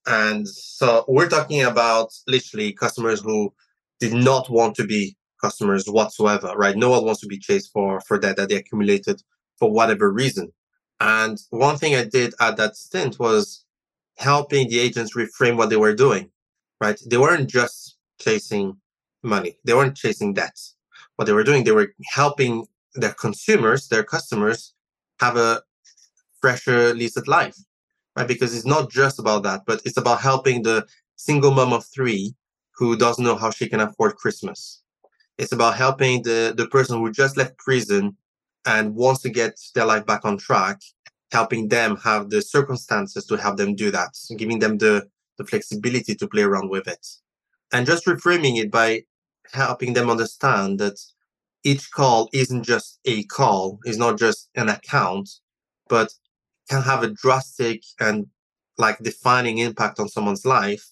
And 0.06 0.48
so 0.48 1.04
we're 1.08 1.28
talking 1.28 1.64
about 1.64 2.14
literally 2.28 2.72
customers 2.72 3.22
who 3.22 3.54
did 4.00 4.14
not 4.14 4.50
want 4.50 4.76
to 4.76 4.86
be 4.86 5.18
customers 5.42 5.86
whatsoever, 5.88 6.54
right? 6.56 6.78
No 6.78 6.92
one 6.92 7.06
wants 7.06 7.22
to 7.22 7.28
be 7.28 7.40
chased 7.40 7.72
for, 7.74 8.00
for 8.02 8.20
debt 8.20 8.38
that 8.38 8.50
they 8.50 8.56
accumulated 8.56 9.22
for 9.58 9.72
whatever 9.72 10.12
reason. 10.12 10.54
And 11.00 11.38
one 11.50 11.78
thing 11.78 11.96
I 11.96 12.06
did 12.06 12.34
at 12.40 12.58
that 12.58 12.78
stint 12.78 13.20
was 13.20 13.66
helping 14.18 14.70
the 14.70 14.80
agents 14.80 15.16
reframe 15.16 15.58
what 15.58 15.70
they 15.70 15.76
were 15.76 15.96
doing, 15.96 16.30
right? 16.80 17.00
They 17.06 17.18
weren't 17.18 17.50
just 17.50 17.98
chasing 18.22 18.78
money. 19.24 19.58
They 19.66 19.74
weren't 19.74 19.98
chasing 19.98 20.34
debts 20.34 20.75
what 21.16 21.26
they 21.26 21.34
were 21.34 21.44
doing, 21.44 21.64
they 21.64 21.72
were 21.72 21.94
helping 22.14 22.66
their 22.96 23.14
consumers, 23.14 23.88
their 23.88 24.04
customers, 24.04 24.74
have 25.20 25.38
a 25.38 25.62
fresher 26.42 26.94
lease 26.94 27.18
at 27.18 27.28
life, 27.28 27.58
right? 28.16 28.28
Because 28.28 28.56
it's 28.56 28.66
not 28.66 28.92
just 28.92 29.20
about 29.20 29.44
that, 29.44 29.62
but 29.66 29.82
it's 29.86 29.98
about 29.98 30.22
helping 30.22 30.64
the 30.64 30.86
single 31.16 31.52
mom 31.52 31.74
of 31.74 31.86
three 31.86 32.36
who 32.76 32.98
doesn't 32.98 33.24
know 33.24 33.36
how 33.36 33.50
she 33.50 33.68
can 33.68 33.80
afford 33.80 34.16
Christmas. 34.16 34.82
It's 35.38 35.52
about 35.52 35.76
helping 35.76 36.24
the, 36.24 36.54
the 36.56 36.68
person 36.68 37.00
who 37.00 37.12
just 37.12 37.38
left 37.38 37.58
prison 37.58 38.18
and 38.66 38.96
wants 38.96 39.22
to 39.22 39.30
get 39.30 39.60
their 39.74 39.86
life 39.86 40.06
back 40.06 40.26
on 40.26 40.38
track, 40.38 40.82
helping 41.32 41.68
them 41.70 41.98
have 41.98 42.30
the 42.30 42.42
circumstances 42.42 43.26
to 43.26 43.36
help 43.36 43.58
them 43.58 43.76
do 43.76 43.92
that, 43.92 44.10
giving 44.38 44.60
them 44.60 44.78
the, 44.78 45.08
the 45.38 45.46
flexibility 45.46 46.16
to 46.16 46.28
play 46.28 46.44
around 46.44 46.70
with 46.70 46.88
it. 46.88 47.06
And 47.74 47.86
just 47.86 48.06
reframing 48.06 48.58
it 48.58 48.72
by 48.72 49.04
helping 49.54 49.94
them 49.94 50.10
understand 50.10 50.80
that 50.80 51.00
each 51.64 51.92
call 51.92 52.30
isn't 52.34 52.64
just 52.64 53.00
a 53.06 53.24
call, 53.26 53.80
is 53.86 53.98
not 53.98 54.20
just 54.20 54.50
an 54.56 54.70
account, 54.70 55.30
but 55.90 56.14
can 56.70 56.82
have 56.82 57.04
a 57.04 57.10
drastic 57.10 57.84
and 58.00 58.28
like 58.78 59.00
defining 59.00 59.60
impact 59.60 60.00
on 60.00 60.10
someone's 60.10 60.46
life 60.46 60.92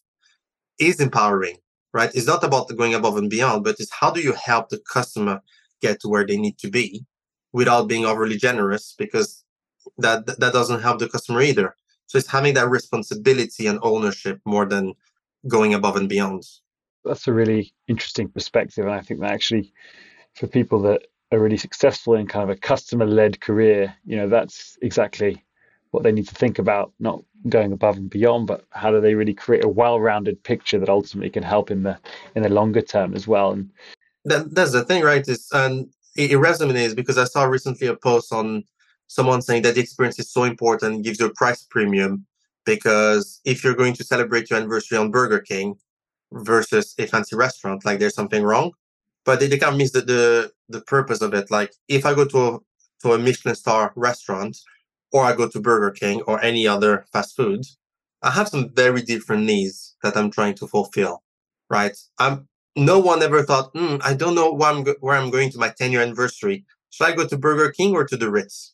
is 0.80 1.00
empowering, 1.00 1.58
right? 1.94 2.12
It's 2.14 2.28
not 2.28 2.44
about 2.44 2.76
going 2.76 2.94
above 2.94 3.18
and 3.18 3.30
beyond, 3.30 3.64
but 3.64 3.80
it's 3.80 3.92
how 3.92 4.12
do 4.12 4.22
you 4.22 4.34
help 4.34 4.70
the 4.70 4.80
customer 4.92 5.42
get 5.82 6.00
to 6.02 6.08
where 6.08 6.26
they 6.26 6.38
need 6.38 6.58
to 6.60 6.70
be 6.70 7.06
without 7.52 7.88
being 7.88 8.06
overly 8.06 8.38
generous 8.38 8.96
because 8.98 9.44
that 9.98 10.26
that 10.26 10.54
doesn't 10.54 10.82
help 10.82 11.00
the 11.00 11.10
customer 11.10 11.42
either. 11.42 11.76
So 12.08 12.18
it's 12.18 12.28
having 12.28 12.54
that 12.56 12.70
responsibility 12.70 13.68
and 13.68 13.80
ownership 13.82 14.40
more 14.46 14.66
than 14.66 14.94
going 15.48 15.74
above 15.74 15.98
and 15.98 16.10
beyond. 16.10 16.44
That's 17.06 17.28
a 17.28 17.34
really 17.34 17.74
interesting 17.88 18.30
perspective. 18.30 18.86
And 18.86 18.94
I 18.94 19.02
think 19.02 19.20
that 19.22 19.32
actually, 19.32 19.74
for 20.36 20.48
people 20.48 20.82
that 20.84 21.08
are 21.32 21.40
really 21.40 21.58
successful 21.58 22.16
in 22.16 22.28
kind 22.28 22.50
of 22.50 22.56
a 22.56 22.60
customer 22.60 23.06
led 23.06 23.42
career, 23.42 23.94
you 24.06 24.16
know, 24.16 24.30
that's 24.30 24.78
exactly 24.82 25.44
what 25.92 26.04
they 26.04 26.12
need 26.12 26.28
to 26.28 26.36
think 26.36 26.60
about, 26.60 26.92
not 27.00 27.24
going 27.50 27.72
above 27.72 27.98
and 27.98 28.10
beyond, 28.10 28.48
but 28.48 28.66
how 28.72 28.90
do 28.90 29.00
they 29.00 29.16
really 29.16 29.34
create 29.34 29.64
a 29.64 29.70
well-rounded 29.70 30.42
picture 30.44 30.80
that 30.80 30.90
ultimately 30.90 31.30
can 31.30 31.44
help 31.44 31.70
in 31.70 31.84
the 31.84 31.98
in 32.36 32.44
the 32.44 32.50
longer 32.50 32.82
term 32.82 33.14
as 33.14 33.28
well. 33.28 33.52
And 33.52 33.70
that, 34.26 34.56
that's 34.56 34.72
the 34.72 34.84
thing, 34.84 35.04
right? 35.04 35.28
Is 35.28 35.48
and 35.52 35.90
it, 36.16 36.32
it 36.32 36.38
resonates 36.38 36.96
because 36.96 37.18
I 37.18 37.26
saw 37.26 37.44
recently 37.44 37.88
a 37.88 37.96
post 37.96 38.34
on 38.34 38.64
someone 39.08 39.42
saying 39.42 39.62
that 39.64 39.76
the 39.76 39.82
experience 39.82 40.18
is 40.18 40.32
so 40.32 40.44
important, 40.44 41.04
gives 41.04 41.20
you 41.20 41.28
a 41.28 41.34
price 41.34 41.64
premium 41.64 42.26
because 42.66 43.42
if 43.46 43.64
you're 43.64 43.76
going 43.76 43.94
to 43.94 44.04
celebrate 44.04 44.50
your 44.50 44.58
anniversary 44.58 44.98
on 44.98 45.12
Burger 45.12 45.40
King 45.40 45.76
versus 46.34 46.96
a 47.00 47.06
fancy 47.08 47.36
restaurant, 47.36 47.86
like 47.86 48.00
there's 48.00 48.16
something 48.16 48.44
wrong. 48.44 48.72
But 49.26 49.40
they, 49.40 49.48
they 49.48 49.58
kind 49.58 49.74
of 49.74 49.78
miss 49.78 49.92
the, 49.92 50.02
the 50.02 50.52
the 50.70 50.82
purpose 50.82 51.22
of 51.22 51.34
it. 51.34 51.52
Like 51.52 51.74
if 51.88 52.06
I 52.06 52.14
go 52.14 52.26
to 52.26 52.40
a 52.48 52.60
to 53.04 53.14
a 53.14 53.20
Michelin 53.20 53.56
star 53.56 53.94
restaurant 53.96 54.58
or 55.12 55.24
I 55.24 55.36
go 55.36 55.48
to 55.48 55.60
Burger 55.62 55.92
King 55.92 56.22
or 56.24 56.42
any 56.44 56.68
other 56.68 57.06
fast 57.14 57.36
food, 57.36 57.64
I 58.22 58.32
have 58.32 58.48
some 58.50 58.70
very 58.74 59.02
different 59.02 59.44
needs 59.46 59.96
that 60.04 60.16
I'm 60.18 60.32
trying 60.32 60.56
to 60.56 60.68
fulfill, 60.68 61.24
right? 61.70 61.98
I'm 62.20 62.48
no 62.76 63.00
one 63.00 63.22
ever 63.22 63.44
thought, 63.44 63.74
mm, 63.76 64.02
I 64.04 64.14
don't 64.16 64.34
know 64.36 64.52
where 64.52 64.72
I'm, 64.72 64.84
go- 64.84 64.96
where 65.00 65.16
I'm 65.16 65.30
going 65.30 65.52
to 65.52 65.60
my 65.60 65.70
10 65.70 65.92
year 65.92 66.02
anniversary. 66.02 66.66
Should 66.90 67.06
I 67.08 67.16
go 67.16 67.28
to 67.28 67.38
Burger 67.38 67.72
King 67.72 67.94
or 67.94 68.06
to 68.06 68.18
the 68.18 68.32
Ritz? 68.32 68.74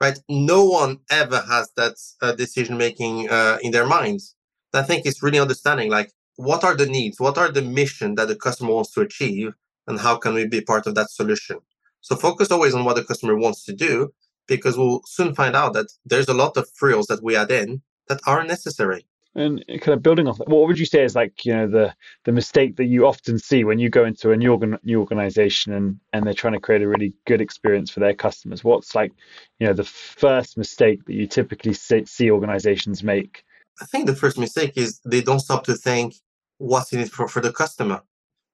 Right? 0.00 0.18
No 0.28 0.64
one 0.64 0.98
ever 1.10 1.40
has 1.48 1.70
that 1.76 1.94
uh, 2.22 2.32
decision 2.32 2.76
making 2.76 3.30
uh, 3.30 3.58
in 3.62 3.72
their 3.72 3.86
minds. 3.86 4.34
I 4.74 4.82
think 4.82 5.06
it's 5.06 5.22
really 5.22 5.38
understanding 5.40 5.90
like 5.90 6.12
what 6.38 6.62
are 6.62 6.76
the 6.76 6.86
needs, 6.86 7.18
what 7.18 7.36
are 7.36 7.50
the 7.50 7.62
mission 7.62 8.14
that 8.14 8.28
the 8.28 8.36
customer 8.36 8.72
wants 8.72 8.92
to 8.92 9.00
achieve, 9.00 9.54
and 9.88 9.98
how 9.98 10.16
can 10.16 10.34
we 10.34 10.46
be 10.46 10.60
part 10.60 10.86
of 10.86 10.94
that 10.94 11.10
solution? 11.10 11.58
So 12.00 12.14
focus 12.14 12.52
always 12.52 12.74
on 12.74 12.84
what 12.84 12.94
the 12.94 13.04
customer 13.04 13.36
wants 13.36 13.64
to 13.64 13.72
do, 13.72 14.12
because 14.46 14.78
we'll 14.78 15.02
soon 15.04 15.34
find 15.34 15.56
out 15.56 15.72
that 15.72 15.88
there's 16.06 16.28
a 16.28 16.34
lot 16.34 16.56
of 16.56 16.70
frills 16.76 17.08
that 17.08 17.24
we 17.24 17.34
add 17.34 17.50
in 17.50 17.82
that 18.06 18.20
aren't 18.24 18.48
necessary. 18.48 19.04
And 19.34 19.64
kind 19.66 19.96
of 19.96 20.02
building 20.02 20.28
off 20.28 20.38
that, 20.38 20.48
what 20.48 20.68
would 20.68 20.78
you 20.78 20.86
say 20.86 21.02
is 21.02 21.16
like 21.16 21.44
you 21.44 21.52
know 21.52 21.68
the 21.68 21.94
the 22.24 22.32
mistake 22.32 22.76
that 22.76 22.86
you 22.86 23.06
often 23.06 23.38
see 23.38 23.64
when 23.64 23.80
you 23.80 23.90
go 23.90 24.04
into 24.04 24.30
a 24.30 24.36
new 24.36 24.52
organ, 24.52 24.78
new 24.84 25.00
organization 25.00 25.72
and 25.72 25.98
and 26.12 26.24
they're 26.24 26.34
trying 26.34 26.54
to 26.54 26.60
create 26.60 26.82
a 26.82 26.88
really 26.88 27.12
good 27.26 27.40
experience 27.40 27.90
for 27.90 27.98
their 27.98 28.14
customers? 28.14 28.62
What's 28.62 28.94
like 28.94 29.12
you 29.58 29.66
know 29.66 29.72
the 29.72 29.84
first 29.84 30.56
mistake 30.56 31.04
that 31.06 31.14
you 31.14 31.26
typically 31.26 31.72
see 31.72 32.30
organizations 32.30 33.02
make? 33.02 33.44
I 33.80 33.86
think 33.86 34.06
the 34.06 34.16
first 34.16 34.38
mistake 34.38 34.76
is 34.76 35.00
they 35.04 35.20
don't 35.20 35.40
stop 35.40 35.64
to 35.64 35.74
think 35.74 36.14
what's 36.58 36.92
in 36.92 37.00
it 37.00 37.10
for, 37.10 37.28
for 37.28 37.40
the 37.40 37.52
customer, 37.52 38.02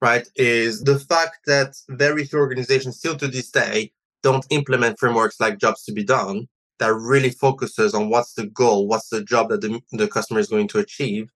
right? 0.00 0.28
Is 0.36 0.82
the 0.82 0.98
fact 0.98 1.38
that 1.46 1.76
very 1.88 2.24
few 2.24 2.38
organizations 2.38 2.98
still 2.98 3.16
to 3.16 3.28
this 3.28 3.50
day 3.50 3.92
don't 4.22 4.46
implement 4.50 4.98
frameworks 4.98 5.40
like 5.40 5.58
jobs 5.58 5.84
to 5.84 5.92
be 5.92 6.04
done 6.04 6.48
that 6.78 6.94
really 6.94 7.30
focuses 7.30 7.94
on 7.94 8.08
what's 8.08 8.34
the 8.34 8.46
goal, 8.46 8.88
what's 8.88 9.08
the 9.08 9.22
job 9.22 9.48
that 9.50 9.60
the, 9.60 9.80
the 9.92 10.08
customer 10.08 10.40
is 10.40 10.48
going 10.48 10.68
to 10.68 10.78
achieve 10.78 11.30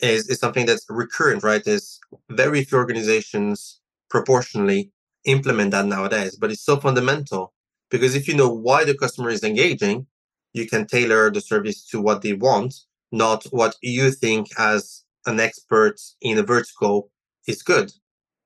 is, 0.00 0.28
is 0.28 0.38
something 0.38 0.66
that's 0.66 0.84
recurrent, 0.88 1.42
right? 1.42 1.66
Is 1.66 1.98
very 2.28 2.64
few 2.64 2.78
organizations 2.78 3.80
proportionally 4.10 4.90
implement 5.24 5.70
that 5.70 5.86
nowadays, 5.86 6.36
but 6.36 6.50
it's 6.50 6.64
so 6.64 6.76
fundamental 6.76 7.54
because 7.90 8.14
if 8.14 8.26
you 8.26 8.34
know 8.34 8.48
why 8.48 8.84
the 8.84 8.96
customer 8.96 9.30
is 9.30 9.44
engaging, 9.44 10.06
you 10.52 10.66
can 10.66 10.86
tailor 10.86 11.30
the 11.30 11.40
service 11.40 11.86
to 11.86 12.00
what 12.00 12.22
they 12.22 12.32
want, 12.32 12.74
not 13.12 13.44
what 13.44 13.76
you 13.80 14.10
think 14.10 14.48
as 14.58 15.04
an 15.26 15.40
expert 15.40 16.00
in 16.20 16.38
a 16.38 16.42
vertical 16.42 17.10
is 17.46 17.62
good. 17.62 17.92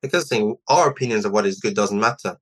Because 0.03 0.31
our 0.69 0.89
opinions 0.89 1.25
of 1.25 1.33
what 1.33 1.47
is 1.47 1.59
good 1.59 1.75
doesn't 1.75 1.99
matter. 1.99 2.37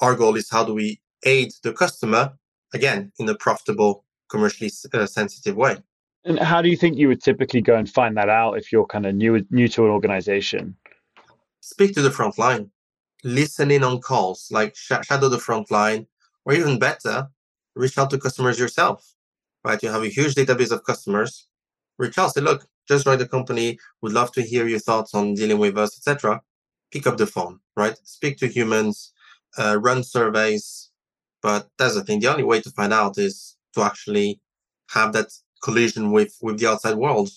Our 0.00 0.14
goal 0.14 0.36
is 0.36 0.50
how 0.50 0.64
do 0.64 0.74
we 0.74 1.00
aid 1.24 1.52
the 1.62 1.72
customer 1.72 2.32
again 2.72 3.12
in 3.18 3.28
a 3.28 3.34
profitable 3.34 4.04
commercially 4.30 4.70
uh, 4.92 5.06
sensitive 5.06 5.56
way. 5.56 5.78
And 6.24 6.38
how 6.38 6.60
do 6.60 6.68
you 6.68 6.76
think 6.76 6.96
you 6.96 7.08
would 7.08 7.22
typically 7.22 7.62
go 7.62 7.76
and 7.76 7.88
find 7.88 8.16
that 8.16 8.28
out 8.28 8.58
if 8.58 8.70
you're 8.70 8.86
kind 8.86 9.06
of 9.06 9.14
new 9.14 9.44
new 9.50 9.68
to 9.68 9.84
an 9.86 9.90
organization? 9.90 10.76
Speak 11.60 11.94
to 11.94 12.02
the 12.02 12.10
front 12.10 12.38
line. 12.38 12.70
Listen 13.24 13.70
in 13.70 13.82
on 13.82 14.00
calls 14.00 14.48
like 14.50 14.76
sh- 14.76 14.92
shadow 15.02 15.28
the 15.28 15.38
front 15.38 15.70
line 15.70 16.06
or 16.44 16.52
even 16.54 16.78
better 16.78 17.28
reach 17.74 17.96
out 17.98 18.10
to 18.10 18.18
customers 18.18 18.58
yourself 18.58 19.14
right? 19.64 19.82
You 19.82 19.90
have 19.90 20.02
a 20.02 20.08
huge 20.08 20.34
database 20.34 20.70
of 20.70 20.84
customers. 20.84 21.46
Reach 21.98 22.18
out 22.18 22.34
say 22.34 22.40
look 22.40 22.66
just 22.88 23.06
write 23.06 23.18
the 23.18 23.28
company 23.28 23.78
would 24.02 24.12
love 24.12 24.32
to 24.32 24.42
hear 24.42 24.66
your 24.66 24.78
thoughts 24.78 25.14
on 25.14 25.34
dealing 25.34 25.58
with 25.58 25.76
us 25.78 25.96
etc 25.98 26.40
pick 26.90 27.06
up 27.06 27.16
the 27.16 27.26
phone 27.26 27.58
right 27.76 27.96
speak 28.04 28.36
to 28.38 28.48
humans 28.48 29.12
uh, 29.56 29.78
run 29.80 30.02
surveys, 30.02 30.90
but 31.42 31.68
that's 31.78 31.94
the 31.94 32.04
thing. 32.04 32.20
The 32.20 32.28
only 32.28 32.44
way 32.44 32.60
to 32.60 32.70
find 32.70 32.92
out 32.92 33.18
is 33.18 33.56
to 33.74 33.82
actually 33.82 34.40
have 34.90 35.12
that 35.12 35.28
collision 35.62 36.12
with 36.12 36.36
with 36.42 36.58
the 36.58 36.68
outside 36.68 36.96
world. 36.96 37.30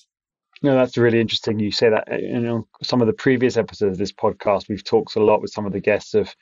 No, 0.63 0.75
that's 0.75 0.97
really 0.97 1.19
interesting. 1.19 1.59
You 1.59 1.71
say 1.71 1.89
that. 1.89 2.21
You 2.21 2.39
know, 2.39 2.67
some 2.83 3.01
of 3.01 3.07
the 3.07 3.13
previous 3.13 3.57
episodes 3.57 3.93
of 3.93 3.97
this 3.97 4.11
podcast, 4.11 4.69
we've 4.69 4.83
talked 4.83 5.15
a 5.15 5.23
lot 5.23 5.41
with 5.41 5.51
some 5.51 5.65
of 5.65 5.73
the 5.73 5.79
guests 5.79 6.13
of 6.13 6.35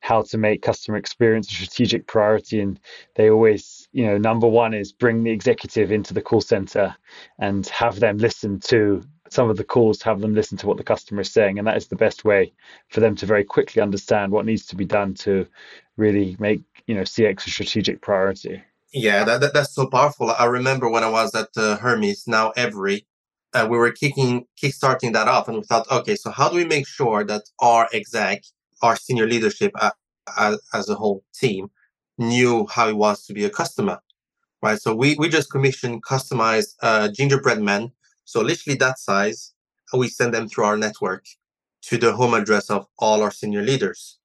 how 0.00 0.22
to 0.22 0.38
make 0.38 0.62
customer 0.62 0.96
experience 0.96 1.50
a 1.50 1.54
strategic 1.54 2.08
priority, 2.08 2.60
and 2.60 2.80
they 3.14 3.30
always, 3.30 3.88
you 3.92 4.04
know, 4.04 4.18
number 4.18 4.48
one 4.48 4.74
is 4.74 4.92
bring 4.92 5.22
the 5.22 5.30
executive 5.30 5.92
into 5.92 6.12
the 6.12 6.22
call 6.22 6.40
center 6.40 6.96
and 7.38 7.66
have 7.68 8.00
them 8.00 8.18
listen 8.18 8.58
to 8.60 9.02
some 9.30 9.48
of 9.48 9.56
the 9.56 9.64
calls 9.64 10.02
have 10.02 10.20
them 10.20 10.34
listen 10.34 10.58
to 10.58 10.66
what 10.66 10.76
the 10.76 10.82
customer 10.82 11.20
is 11.20 11.32
saying 11.32 11.56
and 11.56 11.66
that 11.66 11.76
is 11.76 11.86
the 11.86 11.96
best 11.96 12.24
way 12.24 12.52
for 12.88 12.98
them 12.98 13.14
to 13.14 13.26
very 13.26 13.44
quickly 13.44 13.80
understand 13.80 14.32
what 14.32 14.44
needs 14.44 14.66
to 14.66 14.74
be 14.74 14.84
done 14.84 15.14
to 15.14 15.46
really 15.96 16.36
make 16.40 16.60
you 16.88 16.94
know 16.96 17.02
cx 17.02 17.46
a 17.46 17.50
strategic 17.50 18.00
priority 18.00 18.60
yeah 18.92 19.22
that, 19.22 19.40
that 19.40 19.54
that's 19.54 19.72
so 19.72 19.86
powerful 19.86 20.30
i 20.32 20.44
remember 20.44 20.90
when 20.90 21.04
i 21.04 21.08
was 21.08 21.32
at 21.36 21.48
uh, 21.56 21.76
hermes 21.76 22.26
now 22.26 22.52
Evri 22.56 23.04
uh, 23.54 23.66
we 23.68 23.76
were 23.76 23.90
kicking 23.90 24.46
kickstarting 24.60 25.12
that 25.12 25.28
off 25.28 25.48
and 25.48 25.58
we 25.58 25.62
thought 25.64 25.90
okay 25.90 26.14
so 26.14 26.30
how 26.30 26.48
do 26.48 26.56
we 26.56 26.64
make 26.64 26.86
sure 26.86 27.24
that 27.24 27.42
our 27.60 27.88
exec 27.92 28.42
our 28.82 28.96
senior 28.96 29.26
leadership 29.26 29.72
uh, 29.80 29.90
as, 30.38 30.88
a 30.88 30.94
whole 30.94 31.24
team 31.34 31.70
knew 32.18 32.66
how 32.70 32.88
it 32.88 32.96
was 32.96 33.24
to 33.26 33.32
be 33.32 33.44
a 33.44 33.50
customer? 33.50 34.00
Right? 34.62 34.80
So 34.80 34.94
we 34.94 35.16
we 35.16 35.28
just 35.28 35.50
commissioned 35.50 36.04
customized 36.04 36.74
uh, 36.82 37.08
gingerbread 37.08 37.60
men. 37.60 37.92
So 38.24 38.40
literally 38.40 38.76
that 38.78 38.98
size, 38.98 39.54
we 39.96 40.08
send 40.08 40.34
them 40.34 40.48
through 40.48 40.64
our 40.64 40.76
network 40.76 41.24
to 41.82 41.96
the 41.96 42.12
home 42.12 42.34
address 42.34 42.68
of 42.70 42.86
all 42.98 43.22
our 43.22 43.30
senior 43.30 43.62
leaders, 43.62 44.18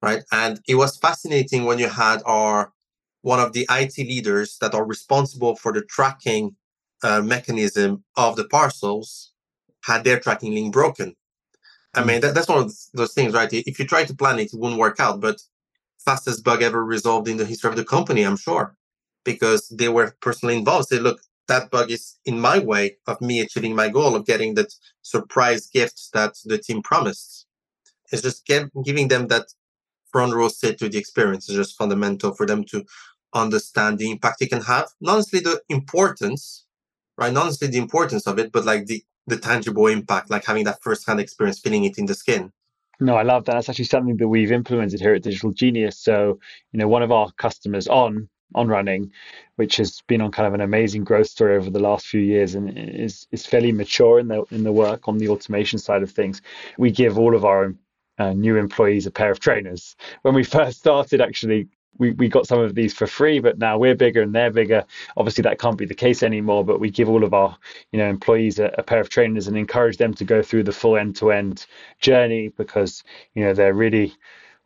right? 0.00 0.24
And 0.32 0.60
it 0.66 0.76
was 0.76 0.96
fascinating 0.96 1.64
when 1.64 1.78
you 1.78 1.88
had 1.88 2.22
our 2.24 2.72
one 3.20 3.38
of 3.38 3.52
the 3.52 3.66
IT 3.70 3.98
leaders 3.98 4.56
that 4.60 4.74
are 4.74 4.84
responsible 4.84 5.54
for 5.56 5.72
the 5.72 5.82
tracking 5.82 6.56
uh, 7.02 7.20
mechanism 7.22 8.04
of 8.16 8.36
the 8.36 8.44
parcels 8.44 9.32
had 9.84 10.04
their 10.04 10.20
tracking 10.20 10.54
link 10.54 10.72
broken. 10.72 11.14
I 11.94 12.02
hmm. 12.02 12.08
mean, 12.08 12.20
that, 12.20 12.34
that's 12.34 12.48
one 12.48 12.58
of 12.58 12.72
those 12.94 13.12
things, 13.12 13.34
right? 13.34 13.52
If 13.52 13.78
you 13.78 13.86
try 13.86 14.04
to 14.04 14.14
plan 14.14 14.38
it, 14.38 14.52
it 14.52 14.58
wouldn't 14.58 14.80
work 14.80 15.00
out. 15.00 15.20
But 15.20 15.42
fastest 16.04 16.44
bug 16.44 16.62
ever 16.62 16.84
resolved 16.84 17.28
in 17.28 17.36
the 17.36 17.44
history 17.44 17.70
of 17.70 17.76
the 17.76 17.84
company, 17.84 18.22
I'm 18.22 18.36
sure, 18.36 18.76
because 19.24 19.68
they 19.68 19.88
were 19.88 20.14
personally 20.20 20.56
involved. 20.56 20.88
Say, 20.88 20.98
look, 20.98 21.20
that 21.48 21.70
bug 21.70 21.90
is 21.90 22.18
in 22.24 22.40
my 22.40 22.58
way 22.58 22.96
of 23.06 23.20
me 23.20 23.40
achieving 23.40 23.74
my 23.74 23.88
goal 23.88 24.14
of 24.14 24.26
getting 24.26 24.54
that 24.54 24.72
surprise 25.02 25.66
gift 25.66 26.08
that 26.12 26.34
the 26.44 26.58
team 26.58 26.82
promised. 26.82 27.46
It's 28.10 28.22
just 28.22 28.46
give, 28.46 28.70
giving 28.84 29.08
them 29.08 29.28
that 29.28 29.46
front 30.10 30.34
row 30.34 30.48
seat 30.48 30.78
to 30.78 30.88
the 30.88 30.98
experience 30.98 31.48
is 31.48 31.56
just 31.56 31.76
fundamental 31.76 32.34
for 32.34 32.46
them 32.46 32.62
to 32.64 32.84
understand 33.34 33.98
the 33.98 34.10
impact 34.10 34.42
it 34.42 34.50
can 34.50 34.60
have. 34.60 34.88
Not 35.00 35.16
necessarily 35.16 35.44
the 35.44 35.74
importance, 35.74 36.66
right? 37.16 37.32
Not 37.32 37.46
necessarily 37.46 37.78
the 37.78 37.82
importance 37.82 38.26
of 38.26 38.38
it, 38.38 38.52
but 38.52 38.64
like 38.64 38.86
the 38.86 39.02
the 39.28 39.36
tangible 39.36 39.86
impact, 39.86 40.30
like 40.30 40.44
having 40.44 40.64
that 40.64 40.82
first-hand 40.82 41.20
experience, 41.20 41.60
feeling 41.60 41.84
it 41.84 41.96
in 41.96 42.06
the 42.06 42.14
skin. 42.14 42.52
No, 42.98 43.14
I 43.16 43.22
love 43.22 43.44
that. 43.44 43.54
That's 43.54 43.68
actually 43.68 43.84
something 43.84 44.16
that 44.16 44.28
we've 44.28 44.52
implemented 44.52 45.00
here 45.00 45.14
at 45.14 45.22
Digital 45.22 45.52
Genius. 45.52 45.98
So, 45.98 46.38
you 46.72 46.78
know, 46.78 46.88
one 46.88 47.02
of 47.02 47.12
our 47.12 47.30
customers 47.32 47.86
on 47.88 48.28
on 48.54 48.68
running, 48.68 49.10
which 49.56 49.76
has 49.76 50.02
been 50.08 50.20
on 50.20 50.30
kind 50.30 50.46
of 50.46 50.54
an 50.54 50.60
amazing 50.60 51.04
growth 51.04 51.28
story 51.28 51.56
over 51.56 51.70
the 51.70 51.80
last 51.80 52.06
few 52.06 52.20
years 52.20 52.54
and 52.54 52.76
is 52.76 53.26
is 53.30 53.46
fairly 53.46 53.72
mature 53.72 54.18
in 54.18 54.28
the 54.28 54.44
in 54.50 54.62
the 54.64 54.72
work 54.72 55.08
on 55.08 55.18
the 55.18 55.28
automation 55.28 55.78
side 55.78 56.02
of 56.02 56.10
things. 56.10 56.42
We 56.78 56.90
give 56.90 57.18
all 57.18 57.34
of 57.34 57.44
our 57.44 57.74
uh, 58.18 58.32
new 58.32 58.56
employees 58.56 59.06
a 59.06 59.10
pair 59.10 59.30
of 59.30 59.40
trainers. 59.40 59.96
When 60.22 60.34
we 60.34 60.44
first 60.44 60.78
started, 60.78 61.20
actually, 61.20 61.68
we, 61.98 62.12
we 62.12 62.28
got 62.28 62.46
some 62.46 62.60
of 62.60 62.74
these 62.74 62.94
for 62.94 63.06
free, 63.06 63.38
but 63.38 63.58
now 63.58 63.78
we're 63.78 63.94
bigger 63.94 64.22
and 64.22 64.34
they're 64.34 64.50
bigger. 64.50 64.84
Obviously, 65.16 65.42
that 65.42 65.58
can't 65.58 65.78
be 65.78 65.84
the 65.84 65.94
case 65.94 66.22
anymore. 66.22 66.64
But 66.64 66.80
we 66.80 66.90
give 66.90 67.08
all 67.08 67.24
of 67.24 67.34
our 67.34 67.56
you 67.92 67.98
know 67.98 68.08
employees 68.08 68.58
a, 68.58 68.74
a 68.78 68.82
pair 68.82 69.00
of 69.00 69.08
trainers 69.08 69.48
and 69.48 69.56
encourage 69.56 69.98
them 69.98 70.14
to 70.14 70.24
go 70.24 70.42
through 70.42 70.64
the 70.64 70.72
full 70.72 70.96
end 70.96 71.16
to 71.16 71.32
end 71.32 71.66
journey 72.00 72.48
because 72.48 73.04
you 73.34 73.44
know 73.44 73.54
they're 73.54 73.74
really 73.74 74.14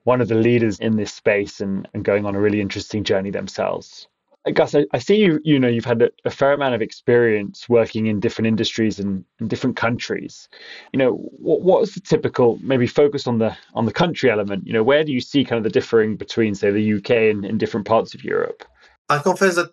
one 0.04 0.20
of 0.20 0.28
the 0.28 0.36
leaders 0.36 0.78
in 0.80 0.96
this 0.96 1.12
space 1.12 1.60
and, 1.60 1.88
and 1.92 2.04
going 2.04 2.24
on 2.26 2.36
a 2.36 2.40
really 2.40 2.60
interesting 2.60 3.02
journey 3.04 3.30
themselves. 3.30 4.06
Gus, 4.54 4.74
I, 4.74 4.86
I, 4.92 4.98
see 4.98 5.16
you. 5.16 5.40
You 5.42 5.58
know, 5.58 5.66
you've 5.66 5.84
had 5.84 6.02
a, 6.02 6.10
a, 6.24 6.30
fair 6.30 6.52
amount 6.52 6.74
of 6.74 6.82
experience 6.82 7.68
working 7.68 8.06
in 8.06 8.20
different 8.20 8.46
industries 8.46 9.00
and 9.00 9.24
in 9.40 9.48
different 9.48 9.76
countries. 9.76 10.48
You 10.92 10.98
know, 10.98 11.12
what 11.12 11.62
what's 11.62 11.94
the 11.94 12.00
typical 12.00 12.58
maybe 12.62 12.86
focus 12.86 13.26
on 13.26 13.38
the 13.38 13.56
on 13.74 13.86
the 13.86 13.92
country 13.92 14.30
element? 14.30 14.66
You 14.66 14.72
know, 14.72 14.84
where 14.84 15.02
do 15.02 15.12
you 15.12 15.20
see 15.20 15.44
kind 15.44 15.58
of 15.58 15.64
the 15.64 15.70
differing 15.70 16.16
between, 16.16 16.54
say, 16.54 16.70
the 16.70 16.94
UK 16.94 17.10
and, 17.10 17.44
and 17.44 17.58
different 17.58 17.86
parts 17.86 18.14
of 18.14 18.22
Europe? 18.22 18.64
I 19.08 19.18
confess 19.18 19.56
that 19.56 19.72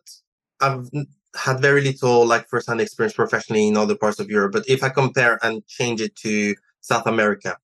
I've 0.60 0.90
had 1.36 1.62
very 1.62 1.82
little 1.82 2.26
like 2.26 2.48
first-hand 2.48 2.82
experience 2.82 3.16
professionally 3.16 3.68
in 3.68 3.78
other 3.78 3.96
parts 3.96 4.20
of 4.20 4.30
Europe. 4.30 4.54
But 4.54 4.68
if 4.68 4.84
I 4.84 4.90
compare 4.90 5.40
and 5.44 5.66
change 5.68 6.02
it 6.02 6.16
to 6.18 6.56
South 6.82 7.06
America, 7.06 7.58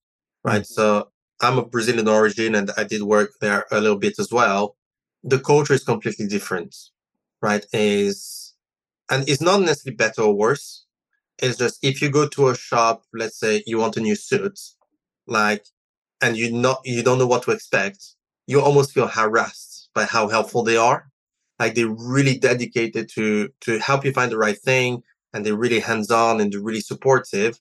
right? 0.43 0.61
Mm-hmm. 0.61 0.73
So 0.73 1.09
I'm 1.41 1.57
of 1.57 1.71
Brazilian 1.71 2.07
origin 2.07 2.53
and 2.53 2.71
I 2.77 2.83
did 2.83 3.01
work 3.01 3.31
there 3.41 3.65
a 3.71 3.81
little 3.81 3.97
bit 3.97 4.19
as 4.19 4.31
well. 4.31 4.75
The 5.23 5.39
culture 5.39 5.73
is 5.73 5.83
completely 5.83 6.27
different 6.27 6.75
right, 7.41 7.65
is, 7.74 8.53
and 9.10 9.27
it's 9.29 9.41
not 9.41 9.62
necessarily 9.62 9.96
better 9.96 10.24
or 10.24 10.34
worse. 10.36 10.86
It's 11.39 11.58
just 11.58 11.79
if 11.84 12.01
you 12.01 12.10
go 12.12 12.27
to 12.29 12.50
a 12.50 12.55
shop, 12.55 13.03
let's 13.13 13.39
say 13.39 13.63
you 13.65 13.77
want 13.79 13.98
a 13.98 14.01
new 14.01 14.15
suit, 14.15 14.60
like, 15.27 15.65
and 16.22 16.38
you 16.38 16.51
not 16.51 16.81
you 16.86 17.03
don't 17.03 17.17
know 17.19 17.27
what 17.27 17.43
to 17.43 17.51
expect, 17.51 18.03
you 18.48 18.62
almost 18.62 18.93
feel 18.93 19.08
harassed 19.08 19.89
by 19.96 20.05
how 20.05 20.27
helpful 20.27 20.63
they 20.63 20.77
are. 20.77 21.10
Like 21.60 21.75
they're 21.75 21.88
really 21.89 22.38
dedicated 22.38 23.10
to 23.15 23.50
to 23.62 23.79
help 23.79 24.05
you 24.05 24.13
find 24.13 24.31
the 24.31 24.38
right 24.38 24.58
thing, 24.58 25.03
and 25.34 25.46
they're 25.46 25.55
really 25.58 25.79
hands 25.79 26.12
on 26.12 26.41
and 26.41 26.51
they're 26.51 26.62
really 26.62 26.81
supportive 26.81 27.60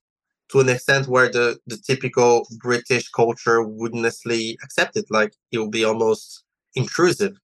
to 0.50 0.60
an 0.60 0.68
extent 0.68 1.08
where 1.08 1.28
the 1.30 1.58
the 1.66 1.76
typical 1.76 2.46
British 2.58 3.08
culture 3.10 3.62
wouldn't 3.62 4.02
necessarily 4.02 4.58
accept 4.62 4.96
it. 4.96 5.06
Like 5.10 5.34
it 5.52 5.58
will 5.58 5.70
be 5.70 5.84
almost 5.84 6.44
intrusive. 6.74 7.36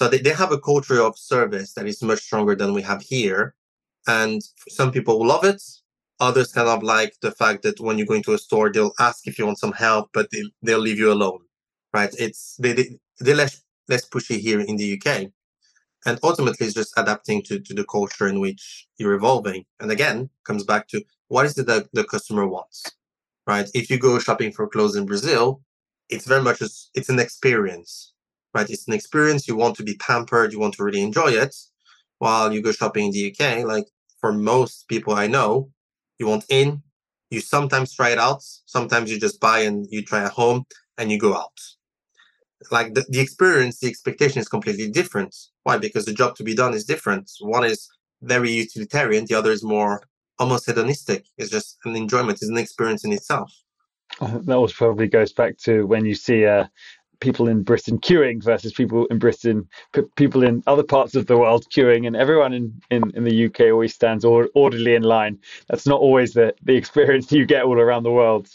So 0.00 0.08
they, 0.08 0.16
they 0.16 0.32
have 0.32 0.50
a 0.50 0.58
culture 0.58 1.02
of 1.02 1.18
service 1.18 1.74
that 1.74 1.86
is 1.86 2.02
much 2.02 2.20
stronger 2.20 2.54
than 2.54 2.72
we 2.72 2.80
have 2.80 3.02
here. 3.02 3.54
And 4.06 4.40
some 4.70 4.92
people 4.92 5.26
love 5.26 5.44
it. 5.44 5.62
Others 6.20 6.54
kind 6.54 6.68
of 6.68 6.82
like 6.82 7.12
the 7.20 7.32
fact 7.32 7.62
that 7.64 7.80
when 7.80 7.98
you 7.98 8.06
go 8.06 8.14
into 8.14 8.32
a 8.32 8.38
store, 8.38 8.72
they'll 8.72 8.94
ask 8.98 9.26
if 9.26 9.38
you 9.38 9.44
want 9.44 9.58
some 9.58 9.72
help, 9.72 10.08
but 10.14 10.30
they, 10.32 10.42
they'll 10.62 10.78
leave 10.78 10.98
you 10.98 11.12
alone, 11.12 11.40
right? 11.92 12.08
It's 12.18 12.56
they, 12.58 12.72
they, 12.72 12.98
they're 13.18 13.36
less, 13.36 13.62
less 13.90 14.08
pushy 14.08 14.38
here 14.40 14.60
in 14.60 14.76
the 14.76 14.98
UK. 14.98 15.32
And 16.06 16.18
ultimately, 16.22 16.66
it's 16.66 16.74
just 16.74 16.94
adapting 16.96 17.42
to, 17.42 17.60
to 17.60 17.74
the 17.74 17.84
culture 17.84 18.26
in 18.26 18.40
which 18.40 18.88
you're 18.96 19.12
evolving. 19.12 19.66
And 19.80 19.90
again, 19.90 20.30
comes 20.46 20.64
back 20.64 20.88
to 20.88 21.02
what 21.28 21.44
is 21.44 21.58
it 21.58 21.66
that 21.66 21.88
the 21.92 22.04
customer 22.04 22.48
wants, 22.48 22.90
right? 23.46 23.68
If 23.74 23.90
you 23.90 23.98
go 23.98 24.18
shopping 24.18 24.50
for 24.50 24.66
clothes 24.66 24.96
in 24.96 25.04
Brazil, 25.04 25.60
it's 26.08 26.26
very 26.26 26.42
much 26.42 26.62
a, 26.62 26.70
it's 26.94 27.10
an 27.10 27.18
experience 27.18 28.09
right? 28.54 28.68
It's 28.68 28.86
an 28.86 28.94
experience. 28.94 29.48
You 29.48 29.56
want 29.56 29.76
to 29.76 29.82
be 29.82 29.96
pampered. 29.96 30.52
You 30.52 30.60
want 30.60 30.74
to 30.74 30.84
really 30.84 31.02
enjoy 31.02 31.28
it. 31.28 31.54
While 32.18 32.52
you 32.52 32.62
go 32.62 32.72
shopping 32.72 33.06
in 33.06 33.12
the 33.12 33.30
UK, 33.30 33.64
like 33.64 33.86
for 34.20 34.32
most 34.32 34.88
people 34.88 35.14
I 35.14 35.26
know, 35.26 35.70
you 36.18 36.26
want 36.26 36.44
in, 36.48 36.82
you 37.30 37.40
sometimes 37.40 37.94
try 37.94 38.10
it 38.10 38.18
out. 38.18 38.42
Sometimes 38.66 39.10
you 39.10 39.18
just 39.18 39.40
buy 39.40 39.60
and 39.60 39.86
you 39.90 40.04
try 40.04 40.24
at 40.24 40.32
home 40.32 40.64
and 40.98 41.10
you 41.10 41.18
go 41.18 41.34
out. 41.34 41.58
Like 42.70 42.94
the, 42.94 43.06
the 43.08 43.20
experience, 43.20 43.78
the 43.78 43.88
expectation 43.88 44.40
is 44.40 44.48
completely 44.48 44.90
different. 44.90 45.34
Why? 45.62 45.78
Because 45.78 46.04
the 46.04 46.12
job 46.12 46.36
to 46.36 46.44
be 46.44 46.54
done 46.54 46.74
is 46.74 46.84
different. 46.84 47.30
One 47.40 47.64
is 47.64 47.88
very 48.22 48.50
utilitarian. 48.50 49.24
The 49.24 49.34
other 49.34 49.50
is 49.50 49.62
more 49.62 50.02
almost 50.38 50.66
hedonistic. 50.66 51.26
It's 51.38 51.50
just 51.50 51.78
an 51.84 51.96
enjoyment. 51.96 52.38
It's 52.42 52.50
an 52.50 52.58
experience 52.58 53.04
in 53.04 53.12
itself. 53.12 53.52
That 54.20 54.60
was 54.60 54.72
probably 54.72 55.06
goes 55.06 55.32
back 55.32 55.56
to 55.58 55.86
when 55.86 56.04
you 56.04 56.14
see 56.14 56.42
a, 56.42 56.68
people 57.20 57.48
in 57.48 57.62
Britain 57.62 57.98
queuing 57.98 58.42
versus 58.42 58.72
people 58.72 59.06
in 59.06 59.18
Britain, 59.18 59.68
p- 59.92 60.02
people 60.16 60.42
in 60.42 60.62
other 60.66 60.82
parts 60.82 61.14
of 61.14 61.26
the 61.26 61.36
world 61.36 61.66
queuing, 61.70 62.06
and 62.06 62.16
everyone 62.16 62.52
in, 62.52 62.80
in, 62.90 63.10
in 63.14 63.24
the 63.24 63.46
UK 63.46 63.72
always 63.72 63.94
stands 63.94 64.24
or, 64.24 64.48
orderly 64.54 64.94
in 64.94 65.02
line. 65.02 65.38
That's 65.68 65.86
not 65.86 66.00
always 66.00 66.32
the, 66.32 66.54
the 66.62 66.74
experience 66.74 67.30
you 67.32 67.46
get 67.46 67.64
all 67.64 67.78
around 67.78 68.02
the 68.02 68.10
world. 68.10 68.48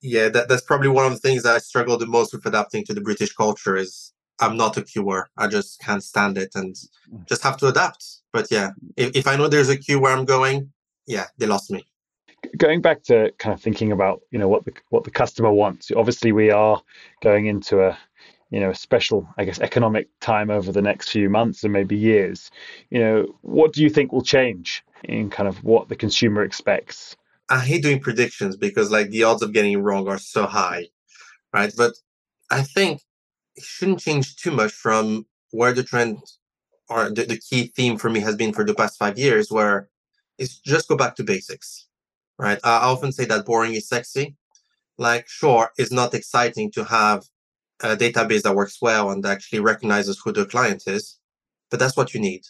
Yeah, 0.00 0.28
that, 0.30 0.48
that's 0.48 0.62
probably 0.62 0.88
one 0.88 1.06
of 1.06 1.12
the 1.12 1.18
things 1.18 1.42
that 1.44 1.54
I 1.54 1.58
struggle 1.58 1.96
the 1.96 2.06
most 2.06 2.32
with 2.32 2.46
adapting 2.46 2.84
to 2.86 2.94
the 2.94 3.00
British 3.00 3.32
culture 3.34 3.76
is 3.76 4.12
I'm 4.40 4.56
not 4.56 4.76
a 4.76 4.82
queuer. 4.82 5.26
I 5.38 5.46
just 5.46 5.80
can't 5.80 6.02
stand 6.02 6.38
it 6.38 6.50
and 6.54 6.74
mm. 7.12 7.26
just 7.28 7.42
have 7.42 7.56
to 7.58 7.68
adapt. 7.68 8.04
But 8.32 8.50
yeah, 8.50 8.70
if, 8.96 9.14
if 9.14 9.26
I 9.26 9.36
know 9.36 9.48
there's 9.48 9.68
a 9.68 9.76
queue 9.76 10.00
where 10.00 10.12
I'm 10.12 10.24
going, 10.24 10.72
yeah, 11.06 11.26
they 11.38 11.46
lost 11.46 11.70
me 11.70 11.84
going 12.62 12.80
back 12.80 13.02
to 13.02 13.32
kind 13.38 13.52
of 13.52 13.60
thinking 13.60 13.90
about 13.90 14.22
you 14.30 14.38
know 14.38 14.46
what 14.46 14.64
the 14.64 14.72
what 14.90 15.02
the 15.02 15.10
customer 15.10 15.50
wants 15.50 15.90
obviously 15.96 16.30
we 16.30 16.48
are 16.48 16.80
going 17.20 17.46
into 17.46 17.82
a 17.82 17.98
you 18.50 18.60
know 18.60 18.70
a 18.70 18.74
special 18.74 19.28
i 19.36 19.44
guess 19.44 19.58
economic 19.58 20.08
time 20.20 20.48
over 20.48 20.70
the 20.70 20.80
next 20.80 21.08
few 21.08 21.28
months 21.28 21.64
and 21.64 21.72
maybe 21.72 21.96
years. 21.96 22.52
You 22.90 23.00
know 23.00 23.38
what 23.40 23.72
do 23.72 23.82
you 23.82 23.90
think 23.90 24.12
will 24.12 24.22
change 24.22 24.84
in 25.02 25.28
kind 25.28 25.48
of 25.48 25.64
what 25.64 25.88
the 25.88 25.96
consumer 25.96 26.44
expects? 26.44 27.16
I 27.48 27.58
hate 27.58 27.82
doing 27.82 27.98
predictions 27.98 28.56
because 28.56 28.92
like 28.92 29.10
the 29.10 29.24
odds 29.24 29.42
of 29.42 29.52
getting 29.52 29.82
wrong 29.82 30.06
are 30.06 30.18
so 30.18 30.46
high 30.46 30.86
right? 31.52 31.72
But 31.76 31.94
i 32.50 32.62
think 32.62 33.00
it 33.56 33.64
shouldn't 33.64 34.00
change 34.06 34.36
too 34.36 34.52
much 34.52 34.72
from 34.72 35.26
where 35.50 35.72
the 35.72 35.82
trend 35.82 36.18
or 36.88 37.10
the, 37.10 37.24
the 37.24 37.38
key 37.38 37.72
theme 37.74 37.98
for 37.98 38.08
me 38.08 38.20
has 38.20 38.36
been 38.36 38.52
for 38.52 38.64
the 38.64 38.74
past 38.74 38.98
five 38.98 39.18
years 39.18 39.50
where 39.50 39.88
it's 40.38 40.58
just 40.60 40.88
go 40.88 40.96
back 40.96 41.16
to 41.16 41.24
basics 41.24 41.88
right? 42.38 42.58
I 42.64 42.78
often 42.78 43.12
say 43.12 43.24
that 43.26 43.46
boring 43.46 43.74
is 43.74 43.88
sexy. 43.88 44.36
Like, 44.98 45.28
sure, 45.28 45.70
it's 45.78 45.92
not 45.92 46.14
exciting 46.14 46.70
to 46.72 46.84
have 46.84 47.24
a 47.80 47.96
database 47.96 48.42
that 48.42 48.54
works 48.54 48.78
well 48.80 49.10
and 49.10 49.24
actually 49.26 49.60
recognizes 49.60 50.20
who 50.22 50.32
the 50.32 50.46
client 50.46 50.84
is, 50.86 51.18
but 51.70 51.80
that's 51.80 51.96
what 51.96 52.14
you 52.14 52.20
need, 52.20 52.42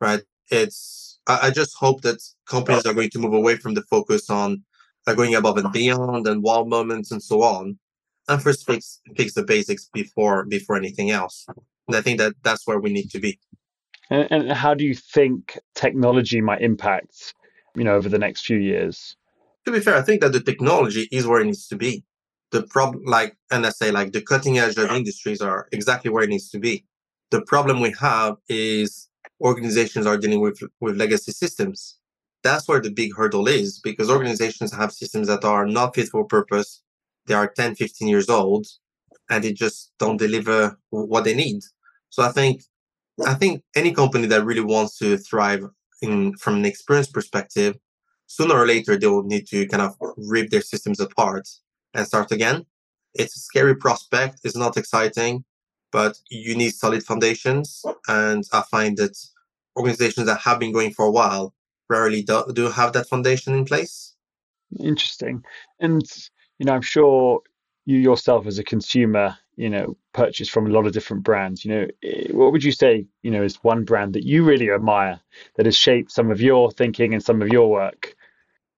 right? 0.00 0.22
It's, 0.50 1.18
I, 1.26 1.48
I 1.48 1.50
just 1.50 1.76
hope 1.76 2.02
that 2.02 2.22
companies 2.46 2.86
are 2.86 2.94
going 2.94 3.10
to 3.10 3.18
move 3.18 3.34
away 3.34 3.56
from 3.56 3.74
the 3.74 3.82
focus 3.82 4.30
on 4.30 4.64
uh, 5.06 5.14
going 5.14 5.34
above 5.34 5.58
and 5.58 5.72
beyond 5.72 6.26
and 6.26 6.42
wow 6.42 6.64
moments 6.64 7.10
and 7.10 7.22
so 7.22 7.42
on, 7.42 7.78
and 8.28 8.42
first 8.42 8.66
fix 8.66 9.00
fix 9.16 9.34
the 9.34 9.42
basics 9.42 9.88
before 9.92 10.44
before 10.44 10.76
anything 10.76 11.10
else. 11.10 11.46
And 11.88 11.96
I 11.96 12.00
think 12.00 12.18
that 12.18 12.34
that's 12.42 12.66
where 12.66 12.78
we 12.78 12.92
need 12.92 13.10
to 13.10 13.18
be. 13.18 13.38
And, 14.10 14.28
and 14.30 14.52
how 14.52 14.74
do 14.74 14.84
you 14.84 14.94
think 14.94 15.58
technology 15.74 16.40
might 16.40 16.60
impact, 16.60 17.34
you 17.74 17.84
know, 17.84 17.94
over 17.94 18.08
the 18.08 18.18
next 18.18 18.44
few 18.44 18.58
years? 18.58 19.16
To 19.64 19.72
be 19.72 19.80
fair, 19.80 19.96
I 19.96 20.02
think 20.02 20.20
that 20.22 20.32
the 20.32 20.40
technology 20.40 21.08
is 21.12 21.26
where 21.26 21.40
it 21.40 21.46
needs 21.46 21.68
to 21.68 21.76
be. 21.76 22.04
The 22.50 22.64
problem, 22.64 23.04
like, 23.04 23.36
and 23.50 23.64
I 23.64 23.70
say, 23.70 23.90
like, 23.90 24.12
the 24.12 24.22
cutting 24.22 24.58
edge 24.58 24.76
of 24.76 24.90
industries 24.90 25.40
are 25.40 25.68
exactly 25.72 26.10
where 26.10 26.24
it 26.24 26.30
needs 26.30 26.50
to 26.50 26.58
be. 26.58 26.84
The 27.30 27.42
problem 27.42 27.80
we 27.80 27.94
have 28.00 28.36
is 28.48 29.08
organizations 29.40 30.06
are 30.06 30.16
dealing 30.16 30.40
with 30.40 30.60
with 30.80 30.96
legacy 30.96 31.32
systems. 31.32 31.98
That's 32.42 32.66
where 32.66 32.80
the 32.80 32.90
big 32.90 33.14
hurdle 33.14 33.46
is 33.46 33.78
because 33.78 34.10
organizations 34.10 34.72
have 34.72 34.92
systems 34.92 35.28
that 35.28 35.44
are 35.44 35.66
not 35.66 35.94
fit 35.94 36.08
for 36.08 36.24
purpose. 36.24 36.82
They 37.26 37.34
are 37.34 37.48
10, 37.48 37.76
15 37.76 38.08
years 38.08 38.28
old 38.28 38.66
and 39.28 39.44
they 39.44 39.52
just 39.52 39.92
don't 39.98 40.16
deliver 40.16 40.78
what 40.90 41.24
they 41.24 41.34
need. 41.34 41.62
So 42.08 42.22
I 42.22 42.32
think 42.32 42.62
I 43.26 43.34
think 43.34 43.62
any 43.76 43.92
company 43.92 44.26
that 44.28 44.44
really 44.44 44.64
wants 44.64 44.98
to 44.98 45.18
thrive 45.18 45.64
in 46.02 46.34
from 46.36 46.56
an 46.56 46.64
experience 46.64 47.08
perspective 47.08 47.76
sooner 48.30 48.54
or 48.54 48.64
later 48.64 48.96
they 48.96 49.08
will 49.08 49.24
need 49.24 49.44
to 49.48 49.66
kind 49.66 49.82
of 49.82 49.96
rip 50.16 50.50
their 50.50 50.60
systems 50.62 51.00
apart 51.00 51.48
and 51.94 52.06
start 52.06 52.30
again. 52.30 52.64
It's 53.12 53.36
a 53.36 53.40
scary 53.40 53.74
prospect. 53.74 54.38
It's 54.44 54.56
not 54.56 54.76
exciting, 54.76 55.44
but 55.90 56.16
you 56.30 56.54
need 56.54 56.70
solid 56.70 57.02
foundations. 57.02 57.84
And 58.06 58.44
I 58.52 58.62
find 58.70 58.96
that 58.98 59.18
organizations 59.76 60.26
that 60.26 60.38
have 60.42 60.60
been 60.60 60.72
going 60.72 60.92
for 60.92 61.06
a 61.06 61.10
while 61.10 61.52
rarely 61.88 62.22
do, 62.22 62.44
do 62.54 62.70
have 62.70 62.92
that 62.92 63.08
foundation 63.08 63.52
in 63.52 63.64
place. 63.64 64.14
Interesting. 64.78 65.42
And, 65.80 66.02
you 66.60 66.66
know, 66.66 66.74
I'm 66.74 66.82
sure 66.82 67.40
you 67.84 67.98
yourself 67.98 68.46
as 68.46 68.60
a 68.60 68.64
consumer, 68.64 69.36
you 69.56 69.68
know, 69.68 69.96
purchase 70.12 70.48
from 70.48 70.68
a 70.68 70.70
lot 70.70 70.86
of 70.86 70.92
different 70.92 71.24
brands. 71.24 71.64
You 71.64 71.72
know, 71.72 71.86
eh, 72.04 72.28
what 72.30 72.52
would 72.52 72.62
you 72.62 72.70
say, 72.70 73.08
you 73.24 73.32
know, 73.32 73.42
is 73.42 73.56
one 73.64 73.82
brand 73.82 74.12
that 74.12 74.24
you 74.24 74.44
really 74.44 74.70
admire 74.70 75.18
that 75.56 75.66
has 75.66 75.76
shaped 75.76 76.12
some 76.12 76.30
of 76.30 76.40
your 76.40 76.70
thinking 76.70 77.12
and 77.12 77.24
some 77.24 77.42
of 77.42 77.48
your 77.48 77.68
work? 77.68 78.14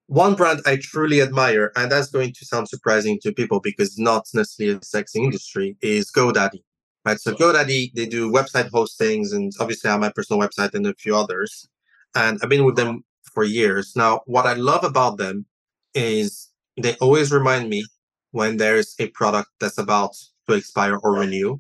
One 0.07 0.35
brand 0.35 0.61
I 0.67 0.77
truly 0.77 1.23
admire, 1.23 1.73
and 1.77 1.91
that's 1.91 2.11
going 2.11 2.33
to 2.35 2.45
sound 2.45 2.69
surprising 2.69 3.19
to 3.23 3.33
people 3.33 3.61
because 3.61 3.99
not 3.99 4.27
necessarily 4.35 4.79
a 4.79 4.85
sexy 4.85 5.23
industry, 5.23 5.77
is 5.81 6.11
GoDaddy. 6.11 6.63
Right. 7.05 7.19
So 7.19 7.33
GoDaddy, 7.35 7.95
they 7.95 8.07
do 8.07 8.31
website 8.31 8.71
hostings 8.71 9.33
and 9.33 9.53
obviously 9.59 9.89
I 9.89 9.95
have 9.95 10.01
my 10.01 10.13
personal 10.15 10.41
website 10.41 10.75
and 10.75 10.87
a 10.87 10.95
few 10.95 11.17
others. 11.17 11.69
And 12.15 12.39
I've 12.43 12.49
been 12.49 12.65
with 12.65 12.77
them 12.77 13.05
for 13.33 13.43
years. 13.43 13.95
Now, 13.97 14.21
what 14.27 14.47
I 14.47 14.53
love 14.53 14.85
about 14.85 15.17
them 15.17 15.47
is 15.95 16.51
they 16.81 16.95
always 17.01 17.33
remind 17.33 17.69
me 17.69 17.85
when 18.31 18.57
there's 18.57 18.95
a 19.01 19.09
product 19.09 19.51
that's 19.61 19.79
about 19.79 20.15
to 20.49 20.55
expire 20.55 20.97
or 20.97 21.15
renew. 21.15 21.59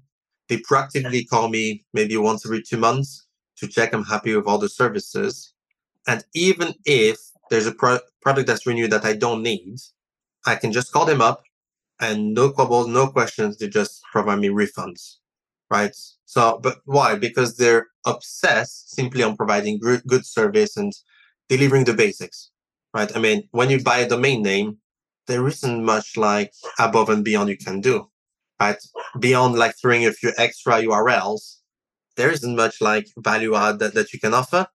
They 0.48 0.58
proactively 0.58 1.28
call 1.28 1.48
me 1.48 1.84
maybe 1.92 2.16
once 2.16 2.46
every 2.46 2.62
two 2.62 2.76
months 2.76 3.26
to 3.56 3.66
check 3.66 3.92
I'm 3.92 4.04
happy 4.04 4.36
with 4.36 4.46
all 4.46 4.58
the 4.58 4.68
services. 4.68 5.54
And 6.06 6.24
even 6.34 6.74
if 6.84 7.18
there's 7.52 7.66
a 7.66 7.74
pro- 7.74 8.00
product 8.22 8.46
that's 8.46 8.66
renewed 8.66 8.90
that 8.92 9.04
I 9.04 9.12
don't 9.12 9.42
need, 9.42 9.76
I 10.46 10.54
can 10.54 10.72
just 10.72 10.90
call 10.90 11.04
them 11.04 11.20
up 11.20 11.42
and 12.00 12.32
no 12.32 12.50
quibbles, 12.50 12.88
no 12.88 13.08
questions. 13.08 13.58
They 13.58 13.68
just 13.68 14.02
provide 14.10 14.38
me 14.38 14.48
refunds. 14.48 15.16
right? 15.70 15.94
So, 16.24 16.60
but 16.62 16.78
why? 16.86 17.14
Because 17.16 17.56
they're 17.58 17.88
obsessed 18.06 18.94
simply 18.96 19.22
on 19.22 19.36
providing 19.36 19.78
good, 19.78 20.02
good 20.06 20.24
service 20.24 20.78
and 20.78 20.92
delivering 21.50 21.84
the 21.84 21.92
basics, 21.92 22.50
right? 22.94 23.14
I 23.14 23.18
mean, 23.20 23.48
when 23.50 23.68
you 23.68 23.82
buy 23.82 23.98
a 23.98 24.08
domain 24.08 24.42
name, 24.42 24.78
there 25.26 25.46
isn't 25.46 25.84
much 25.84 26.16
like 26.16 26.52
above 26.78 27.10
and 27.10 27.22
beyond 27.22 27.50
you 27.50 27.58
can 27.58 27.82
do, 27.82 28.08
right? 28.60 28.82
Beyond 29.18 29.56
like 29.56 29.74
throwing 29.78 30.06
a 30.06 30.12
few 30.12 30.32
extra 30.38 30.74
URLs, 30.82 31.58
there 32.16 32.30
isn't 32.30 32.56
much 32.56 32.80
like 32.80 33.08
value 33.18 33.54
add 33.54 33.78
that, 33.80 33.92
that 33.92 34.14
you 34.14 34.20
can 34.20 34.32
offer, 34.32 34.66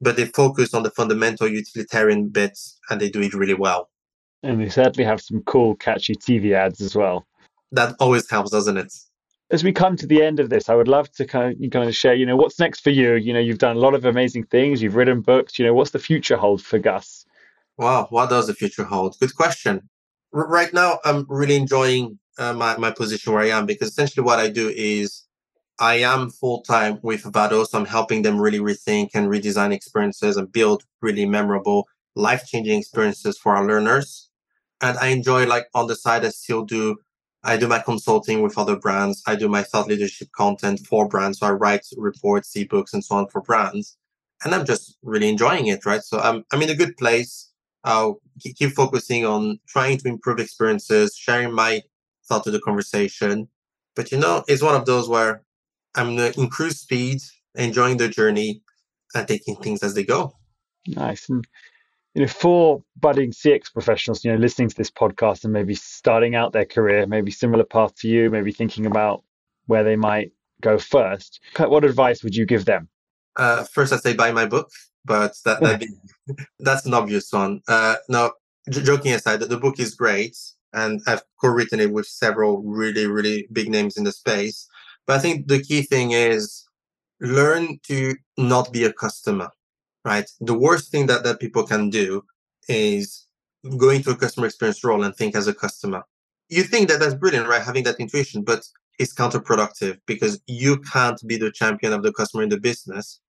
but 0.00 0.16
they 0.16 0.26
focus 0.26 0.74
on 0.74 0.82
the 0.82 0.90
fundamental 0.90 1.48
utilitarian 1.48 2.28
bits 2.28 2.78
and 2.90 3.00
they 3.00 3.10
do 3.10 3.20
it 3.20 3.34
really 3.34 3.54
well. 3.54 3.88
And 4.42 4.60
they 4.60 4.68
certainly 4.68 5.04
have 5.04 5.20
some 5.20 5.42
cool, 5.42 5.74
catchy 5.74 6.14
TV 6.14 6.52
ads 6.52 6.80
as 6.80 6.94
well. 6.94 7.26
That 7.72 7.96
always 7.98 8.30
helps, 8.30 8.50
doesn't 8.50 8.76
it? 8.76 8.92
As 9.50 9.64
we 9.64 9.72
come 9.72 9.96
to 9.96 10.06
the 10.06 10.22
end 10.22 10.40
of 10.40 10.50
this, 10.50 10.68
I 10.68 10.74
would 10.74 10.88
love 10.88 11.10
to 11.12 11.26
kind 11.26 11.52
of, 11.52 11.70
kind 11.70 11.88
of 11.88 11.96
share, 11.96 12.14
you 12.14 12.26
know, 12.26 12.36
what's 12.36 12.58
next 12.58 12.80
for 12.80 12.90
you? 12.90 13.14
You 13.14 13.32
know, 13.32 13.40
you've 13.40 13.58
done 13.58 13.76
a 13.76 13.80
lot 13.80 13.94
of 13.94 14.04
amazing 14.04 14.44
things, 14.44 14.82
you've 14.82 14.94
written 14.94 15.22
books, 15.22 15.58
you 15.58 15.64
know, 15.64 15.74
what's 15.74 15.90
the 15.90 15.98
future 15.98 16.36
hold 16.36 16.62
for 16.62 16.78
Gus? 16.78 17.24
Wow, 17.78 18.08
what 18.10 18.28
does 18.28 18.46
the 18.46 18.54
future 18.54 18.84
hold? 18.84 19.16
Good 19.18 19.34
question. 19.34 19.88
R- 20.34 20.48
right 20.48 20.72
now, 20.72 20.98
I'm 21.04 21.24
really 21.28 21.56
enjoying 21.56 22.18
uh, 22.38 22.52
my, 22.52 22.76
my 22.76 22.90
position 22.90 23.32
where 23.32 23.42
I 23.42 23.48
am 23.48 23.66
because 23.66 23.88
essentially 23.88 24.24
what 24.24 24.38
I 24.38 24.48
do 24.48 24.72
is 24.74 25.24
I 25.80 25.96
am 25.96 26.30
full 26.30 26.62
time 26.62 26.98
with 27.02 27.22
Vado, 27.22 27.64
so 27.64 27.78
I'm 27.78 27.86
helping 27.86 28.22
them 28.22 28.40
really 28.40 28.58
rethink 28.58 29.10
and 29.14 29.28
redesign 29.28 29.72
experiences 29.72 30.36
and 30.36 30.50
build 30.50 30.84
really 31.00 31.24
memorable, 31.24 31.86
life 32.16 32.46
changing 32.46 32.78
experiences 32.78 33.38
for 33.38 33.54
our 33.54 33.64
learners. 33.64 34.28
And 34.80 34.98
I 34.98 35.08
enjoy, 35.08 35.46
like, 35.46 35.66
on 35.74 35.86
the 35.86 35.94
side, 35.94 36.24
I 36.24 36.30
still 36.30 36.64
do, 36.64 36.96
I 37.44 37.56
do 37.56 37.68
my 37.68 37.78
consulting 37.78 38.42
with 38.42 38.58
other 38.58 38.76
brands. 38.76 39.22
I 39.26 39.36
do 39.36 39.48
my 39.48 39.62
thought 39.62 39.86
leadership 39.86 40.28
content 40.32 40.80
for 40.86 41.08
brands. 41.08 41.38
So 41.38 41.46
I 41.46 41.52
write 41.52 41.86
reports, 41.96 42.52
ebooks, 42.56 42.92
and 42.92 43.04
so 43.04 43.16
on 43.16 43.28
for 43.28 43.40
brands. 43.40 43.96
And 44.44 44.54
I'm 44.54 44.66
just 44.66 44.96
really 45.02 45.28
enjoying 45.28 45.68
it, 45.68 45.86
right? 45.86 46.02
So 46.02 46.18
I'm, 46.18 46.44
I'm 46.52 46.62
in 46.62 46.70
a 46.70 46.74
good 46.74 46.96
place. 46.96 47.50
I'll 47.84 48.20
keep 48.40 48.72
focusing 48.72 49.24
on 49.24 49.60
trying 49.68 49.98
to 49.98 50.08
improve 50.08 50.40
experiences, 50.40 51.16
sharing 51.16 51.52
my 51.52 51.82
thought 52.26 52.44
to 52.44 52.50
the 52.50 52.60
conversation. 52.60 53.48
But 53.94 54.10
you 54.12 54.18
know, 54.18 54.44
it's 54.48 54.62
one 54.62 54.74
of 54.74 54.84
those 54.84 55.08
where 55.08 55.42
I'm 55.94 56.18
in 56.18 56.48
cruise 56.48 56.80
speed, 56.80 57.18
enjoying 57.54 57.96
the 57.96 58.08
journey 58.08 58.62
and 59.14 59.26
taking 59.26 59.56
things 59.56 59.82
as 59.82 59.94
they 59.94 60.04
go. 60.04 60.36
Nice. 60.86 61.28
And 61.28 61.46
you 62.14 62.22
know, 62.22 62.28
for 62.28 62.82
budding 62.96 63.32
CX 63.32 63.72
professionals, 63.72 64.24
you 64.24 64.32
know, 64.32 64.38
listening 64.38 64.68
to 64.68 64.76
this 64.76 64.90
podcast 64.90 65.44
and 65.44 65.52
maybe 65.52 65.74
starting 65.74 66.34
out 66.34 66.52
their 66.52 66.64
career, 66.64 67.06
maybe 67.06 67.30
similar 67.30 67.64
path 67.64 67.94
to 67.96 68.08
you, 68.08 68.30
maybe 68.30 68.52
thinking 68.52 68.86
about 68.86 69.22
where 69.66 69.84
they 69.84 69.96
might 69.96 70.32
go 70.60 70.78
first, 70.78 71.40
what 71.58 71.84
advice 71.84 72.22
would 72.22 72.34
you 72.34 72.46
give 72.46 72.64
them? 72.64 72.88
Uh, 73.36 73.64
first, 73.64 73.92
I'd 73.92 74.00
say 74.00 74.14
buy 74.14 74.32
my 74.32 74.46
book, 74.46 74.70
but 75.04 75.34
that, 75.44 75.60
that 75.60 75.80
be, 76.26 76.34
that's 76.58 76.86
an 76.86 76.94
obvious 76.94 77.32
one. 77.32 77.60
Uh, 77.68 77.96
no, 78.08 78.32
j- 78.70 78.82
joking 78.82 79.12
aside, 79.12 79.40
the 79.40 79.56
book 79.56 79.78
is 79.78 79.94
great, 79.94 80.36
and 80.72 81.00
I've 81.06 81.22
co-written 81.40 81.80
it 81.80 81.92
with 81.92 82.06
several 82.06 82.62
really, 82.62 83.06
really 83.06 83.48
big 83.52 83.68
names 83.68 83.96
in 83.96 84.04
the 84.04 84.12
space. 84.12 84.67
But 85.08 85.16
I 85.16 85.20
think 85.20 85.48
the 85.48 85.62
key 85.62 85.82
thing 85.82 86.12
is 86.12 86.66
learn 87.20 87.80
to 87.88 88.14
not 88.36 88.72
be 88.72 88.84
a 88.84 88.92
customer, 88.92 89.48
right? 90.04 90.30
The 90.40 90.56
worst 90.56 90.92
thing 90.92 91.06
that, 91.06 91.24
that 91.24 91.40
people 91.40 91.64
can 91.64 91.88
do 91.88 92.22
is 92.68 93.26
go 93.78 93.88
into 93.88 94.10
a 94.10 94.16
customer 94.16 94.46
experience 94.46 94.84
role 94.84 95.02
and 95.02 95.16
think 95.16 95.34
as 95.34 95.48
a 95.48 95.54
customer. 95.54 96.04
You 96.50 96.62
think 96.62 96.88
that 96.88 97.00
that's 97.00 97.14
brilliant, 97.14 97.48
right? 97.48 97.62
Having 97.62 97.84
that 97.84 97.98
intuition, 97.98 98.42
but 98.42 98.66
it's 98.98 99.14
counterproductive 99.14 99.98
because 100.06 100.42
you 100.46 100.78
can't 100.92 101.20
be 101.26 101.38
the 101.38 101.52
champion 101.52 101.94
of 101.94 102.02
the 102.02 102.12
customer 102.12 102.42
in 102.42 102.50
the 102.50 102.60
business. 102.60 103.20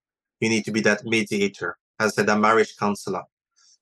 You 0.42 0.50
need 0.50 0.66
to 0.66 0.72
be 0.72 0.82
that 0.82 1.06
mediator, 1.06 1.78
as 2.00 2.12
I 2.12 2.16
said, 2.16 2.30
a 2.30 2.38
marriage 2.38 2.76
counselor. 2.78 3.24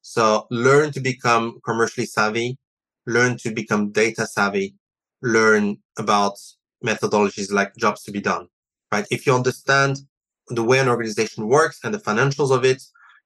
So 0.03 0.45
learn 0.51 0.91
to 0.91 0.99
become 0.99 1.59
commercially 1.65 2.05
savvy, 2.05 2.59
learn 3.07 3.37
to 3.37 3.51
become 3.51 3.91
data 3.91 4.27
savvy, 4.27 4.75
learn 5.23 5.77
about 5.97 6.37
methodologies 6.85 7.51
like 7.51 7.75
jobs 7.75 8.03
to 8.03 8.11
be 8.11 8.21
done, 8.21 8.47
right? 8.91 9.05
If 9.11 9.25
you 9.25 9.33
understand 9.33 9.97
the 10.49 10.63
way 10.63 10.79
an 10.79 10.87
organization 10.87 11.47
works 11.47 11.79
and 11.83 11.93
the 11.93 11.99
financials 11.99 12.55
of 12.55 12.63
it, 12.63 12.81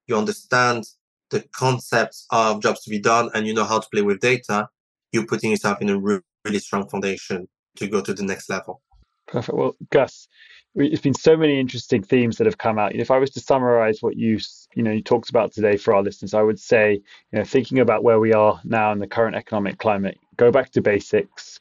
you 0.08 0.18
understand 0.18 0.86
the 1.30 1.44
concepts 1.56 2.26
of 2.32 2.62
jobs 2.62 2.82
to 2.84 2.90
be 2.90 3.00
done, 3.00 3.30
and 3.34 3.48
you 3.48 3.54
know 3.54 3.64
how 3.64 3.80
to 3.80 3.88
play 3.92 4.02
with 4.02 4.20
data, 4.20 4.68
you're 5.12 5.26
putting 5.26 5.52
yourself 5.52 5.82
in 5.82 5.90
a 5.90 6.00
really 6.00 6.60
strong 6.60 6.88
foundation 6.90 7.48
to 7.76 7.88
go 7.88 8.02
to 8.02 8.14
the 8.14 8.24
next 8.24 8.50
level. 8.50 8.82
Perfect. 9.28 9.58
Well, 9.58 9.76
Gus, 9.92 10.28
it's 10.76 11.02
been 11.02 11.14
so 11.14 11.38
many 11.38 11.60
interesting 11.60 12.04
themes 12.04 12.38
that 12.38 12.48
have 12.48 12.58
come 12.58 12.80
out. 12.80 12.96
If 12.96 13.12
I 13.12 13.18
was 13.18 13.30
to 13.32 13.40
summarize 13.40 14.02
what 14.02 14.18
you 14.18 14.40
you 14.76 14.84
know 14.84 14.92
you 14.92 15.02
talked 15.02 15.30
about 15.30 15.54
today 15.54 15.78
for 15.78 15.94
our 15.94 16.04
listeners, 16.04 16.34
I 16.34 16.42
would 16.42 16.60
say 16.60 16.94
you 17.32 17.40
know 17.40 17.44
thinking 17.44 17.80
about 17.80 18.04
where 18.04 18.20
we 18.20 18.34
are 18.34 18.60
now 18.64 18.92
in 18.92 19.00
the 19.00 19.08
current 19.08 19.36
economic 19.36 19.78
climate, 19.80 20.18
go 20.38 20.52
back 20.52 20.72
to 20.72 20.82
basics, 20.82 21.60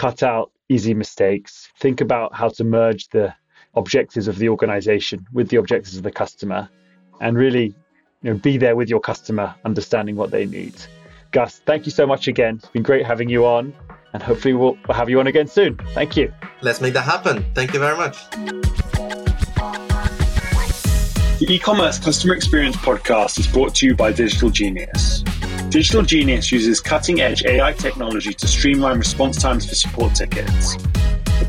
cut 0.00 0.22
out 0.22 0.50
easy 0.70 0.94
mistakes, 0.94 1.68
think 1.78 2.00
about 2.00 2.34
how 2.34 2.48
to 2.48 2.64
merge 2.64 3.06
the 3.08 3.34
objectives 3.74 4.28
of 4.28 4.38
the 4.38 4.48
organization 4.48 5.26
with 5.34 5.50
the 5.50 5.58
objectives 5.58 5.94
of 5.94 6.02
the 6.02 6.10
customer, 6.10 6.70
and 7.20 7.36
really 7.36 7.74
you 8.22 8.30
know, 8.30 8.34
be 8.34 8.56
there 8.56 8.74
with 8.74 8.88
your 8.88 8.98
customer, 8.98 9.54
understanding 9.66 10.16
what 10.16 10.30
they 10.30 10.46
need. 10.46 10.74
Gus, 11.32 11.60
thank 11.66 11.84
you 11.84 11.92
so 11.92 12.06
much 12.06 12.28
again. 12.28 12.54
It's 12.56 12.68
been 12.70 12.82
great 12.82 13.04
having 13.04 13.28
you 13.28 13.44
on, 13.44 13.74
and 14.14 14.22
hopefully 14.22 14.54
we'll, 14.54 14.78
we'll 14.88 14.96
have 14.96 15.10
you 15.10 15.20
on 15.20 15.26
again 15.26 15.46
soon. 15.46 15.76
Thank 15.92 16.16
you. 16.16 16.32
Let's 16.62 16.80
make 16.80 16.94
that 16.94 17.04
happen. 17.04 17.44
Thank 17.54 17.74
you 17.74 17.78
very 17.78 17.98
much. 17.98 18.30
The 21.40 21.46
e-commerce 21.46 21.98
customer 21.98 22.32
experience 22.32 22.76
podcast 22.76 23.38
is 23.38 23.46
brought 23.46 23.74
to 23.74 23.86
you 23.86 23.94
by 23.94 24.12
Digital 24.12 24.48
Genius. 24.48 25.24
Digital 25.70 26.02
Genius 26.02 26.50
uses 26.50 26.80
cutting 26.80 27.20
edge 27.20 27.44
AI 27.44 27.72
technology 27.72 28.34
to 28.34 28.48
streamline 28.48 28.98
response 28.98 29.40
times 29.40 29.68
for 29.68 29.76
support 29.76 30.12
tickets. 30.16 30.76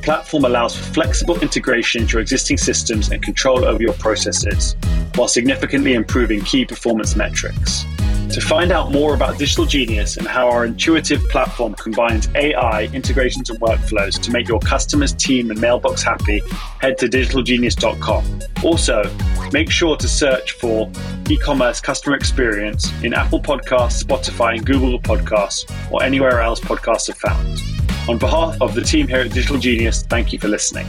Platform 0.01 0.45
allows 0.45 0.75
for 0.75 0.93
flexible 0.93 1.39
integration 1.41 2.01
into 2.01 2.19
existing 2.19 2.57
systems 2.57 3.11
and 3.11 3.21
control 3.21 3.65
over 3.65 3.81
your 3.81 3.93
processes, 3.93 4.75
while 5.15 5.27
significantly 5.27 5.93
improving 5.93 6.41
key 6.41 6.65
performance 6.65 7.15
metrics. 7.15 7.85
To 8.31 8.39
find 8.39 8.71
out 8.71 8.93
more 8.93 9.13
about 9.13 9.37
Digital 9.37 9.65
Genius 9.65 10.15
and 10.15 10.25
how 10.25 10.49
our 10.49 10.65
intuitive 10.65 11.21
platform 11.27 11.73
combines 11.73 12.29
AI, 12.33 12.85
integrations, 12.93 13.49
and 13.49 13.59
workflows 13.59 14.21
to 14.21 14.31
make 14.31 14.47
your 14.47 14.59
customers, 14.59 15.11
team, 15.11 15.51
and 15.51 15.59
mailbox 15.59 16.01
happy, 16.01 16.41
head 16.79 16.97
to 16.99 17.07
digitalgenius.com. 17.07 18.39
Also, 18.63 19.03
make 19.51 19.69
sure 19.69 19.97
to 19.97 20.07
search 20.07 20.53
for 20.53 20.89
e 21.29 21.35
commerce 21.37 21.81
customer 21.81 22.15
experience 22.15 22.89
in 23.03 23.13
Apple 23.13 23.41
Podcasts, 23.41 24.01
Spotify, 24.01 24.55
and 24.55 24.65
Google 24.65 24.97
Podcasts, 24.99 25.69
or 25.91 26.01
anywhere 26.01 26.39
else 26.39 26.61
podcasts 26.61 27.09
are 27.09 27.13
found. 27.13 27.80
On 28.11 28.17
behalf 28.17 28.61
of 28.61 28.75
the 28.75 28.81
team 28.81 29.07
here 29.07 29.21
at 29.21 29.31
Digital 29.31 29.57
Genius, 29.57 30.03
thank 30.03 30.33
you 30.33 30.37
for 30.37 30.49
listening. 30.49 30.85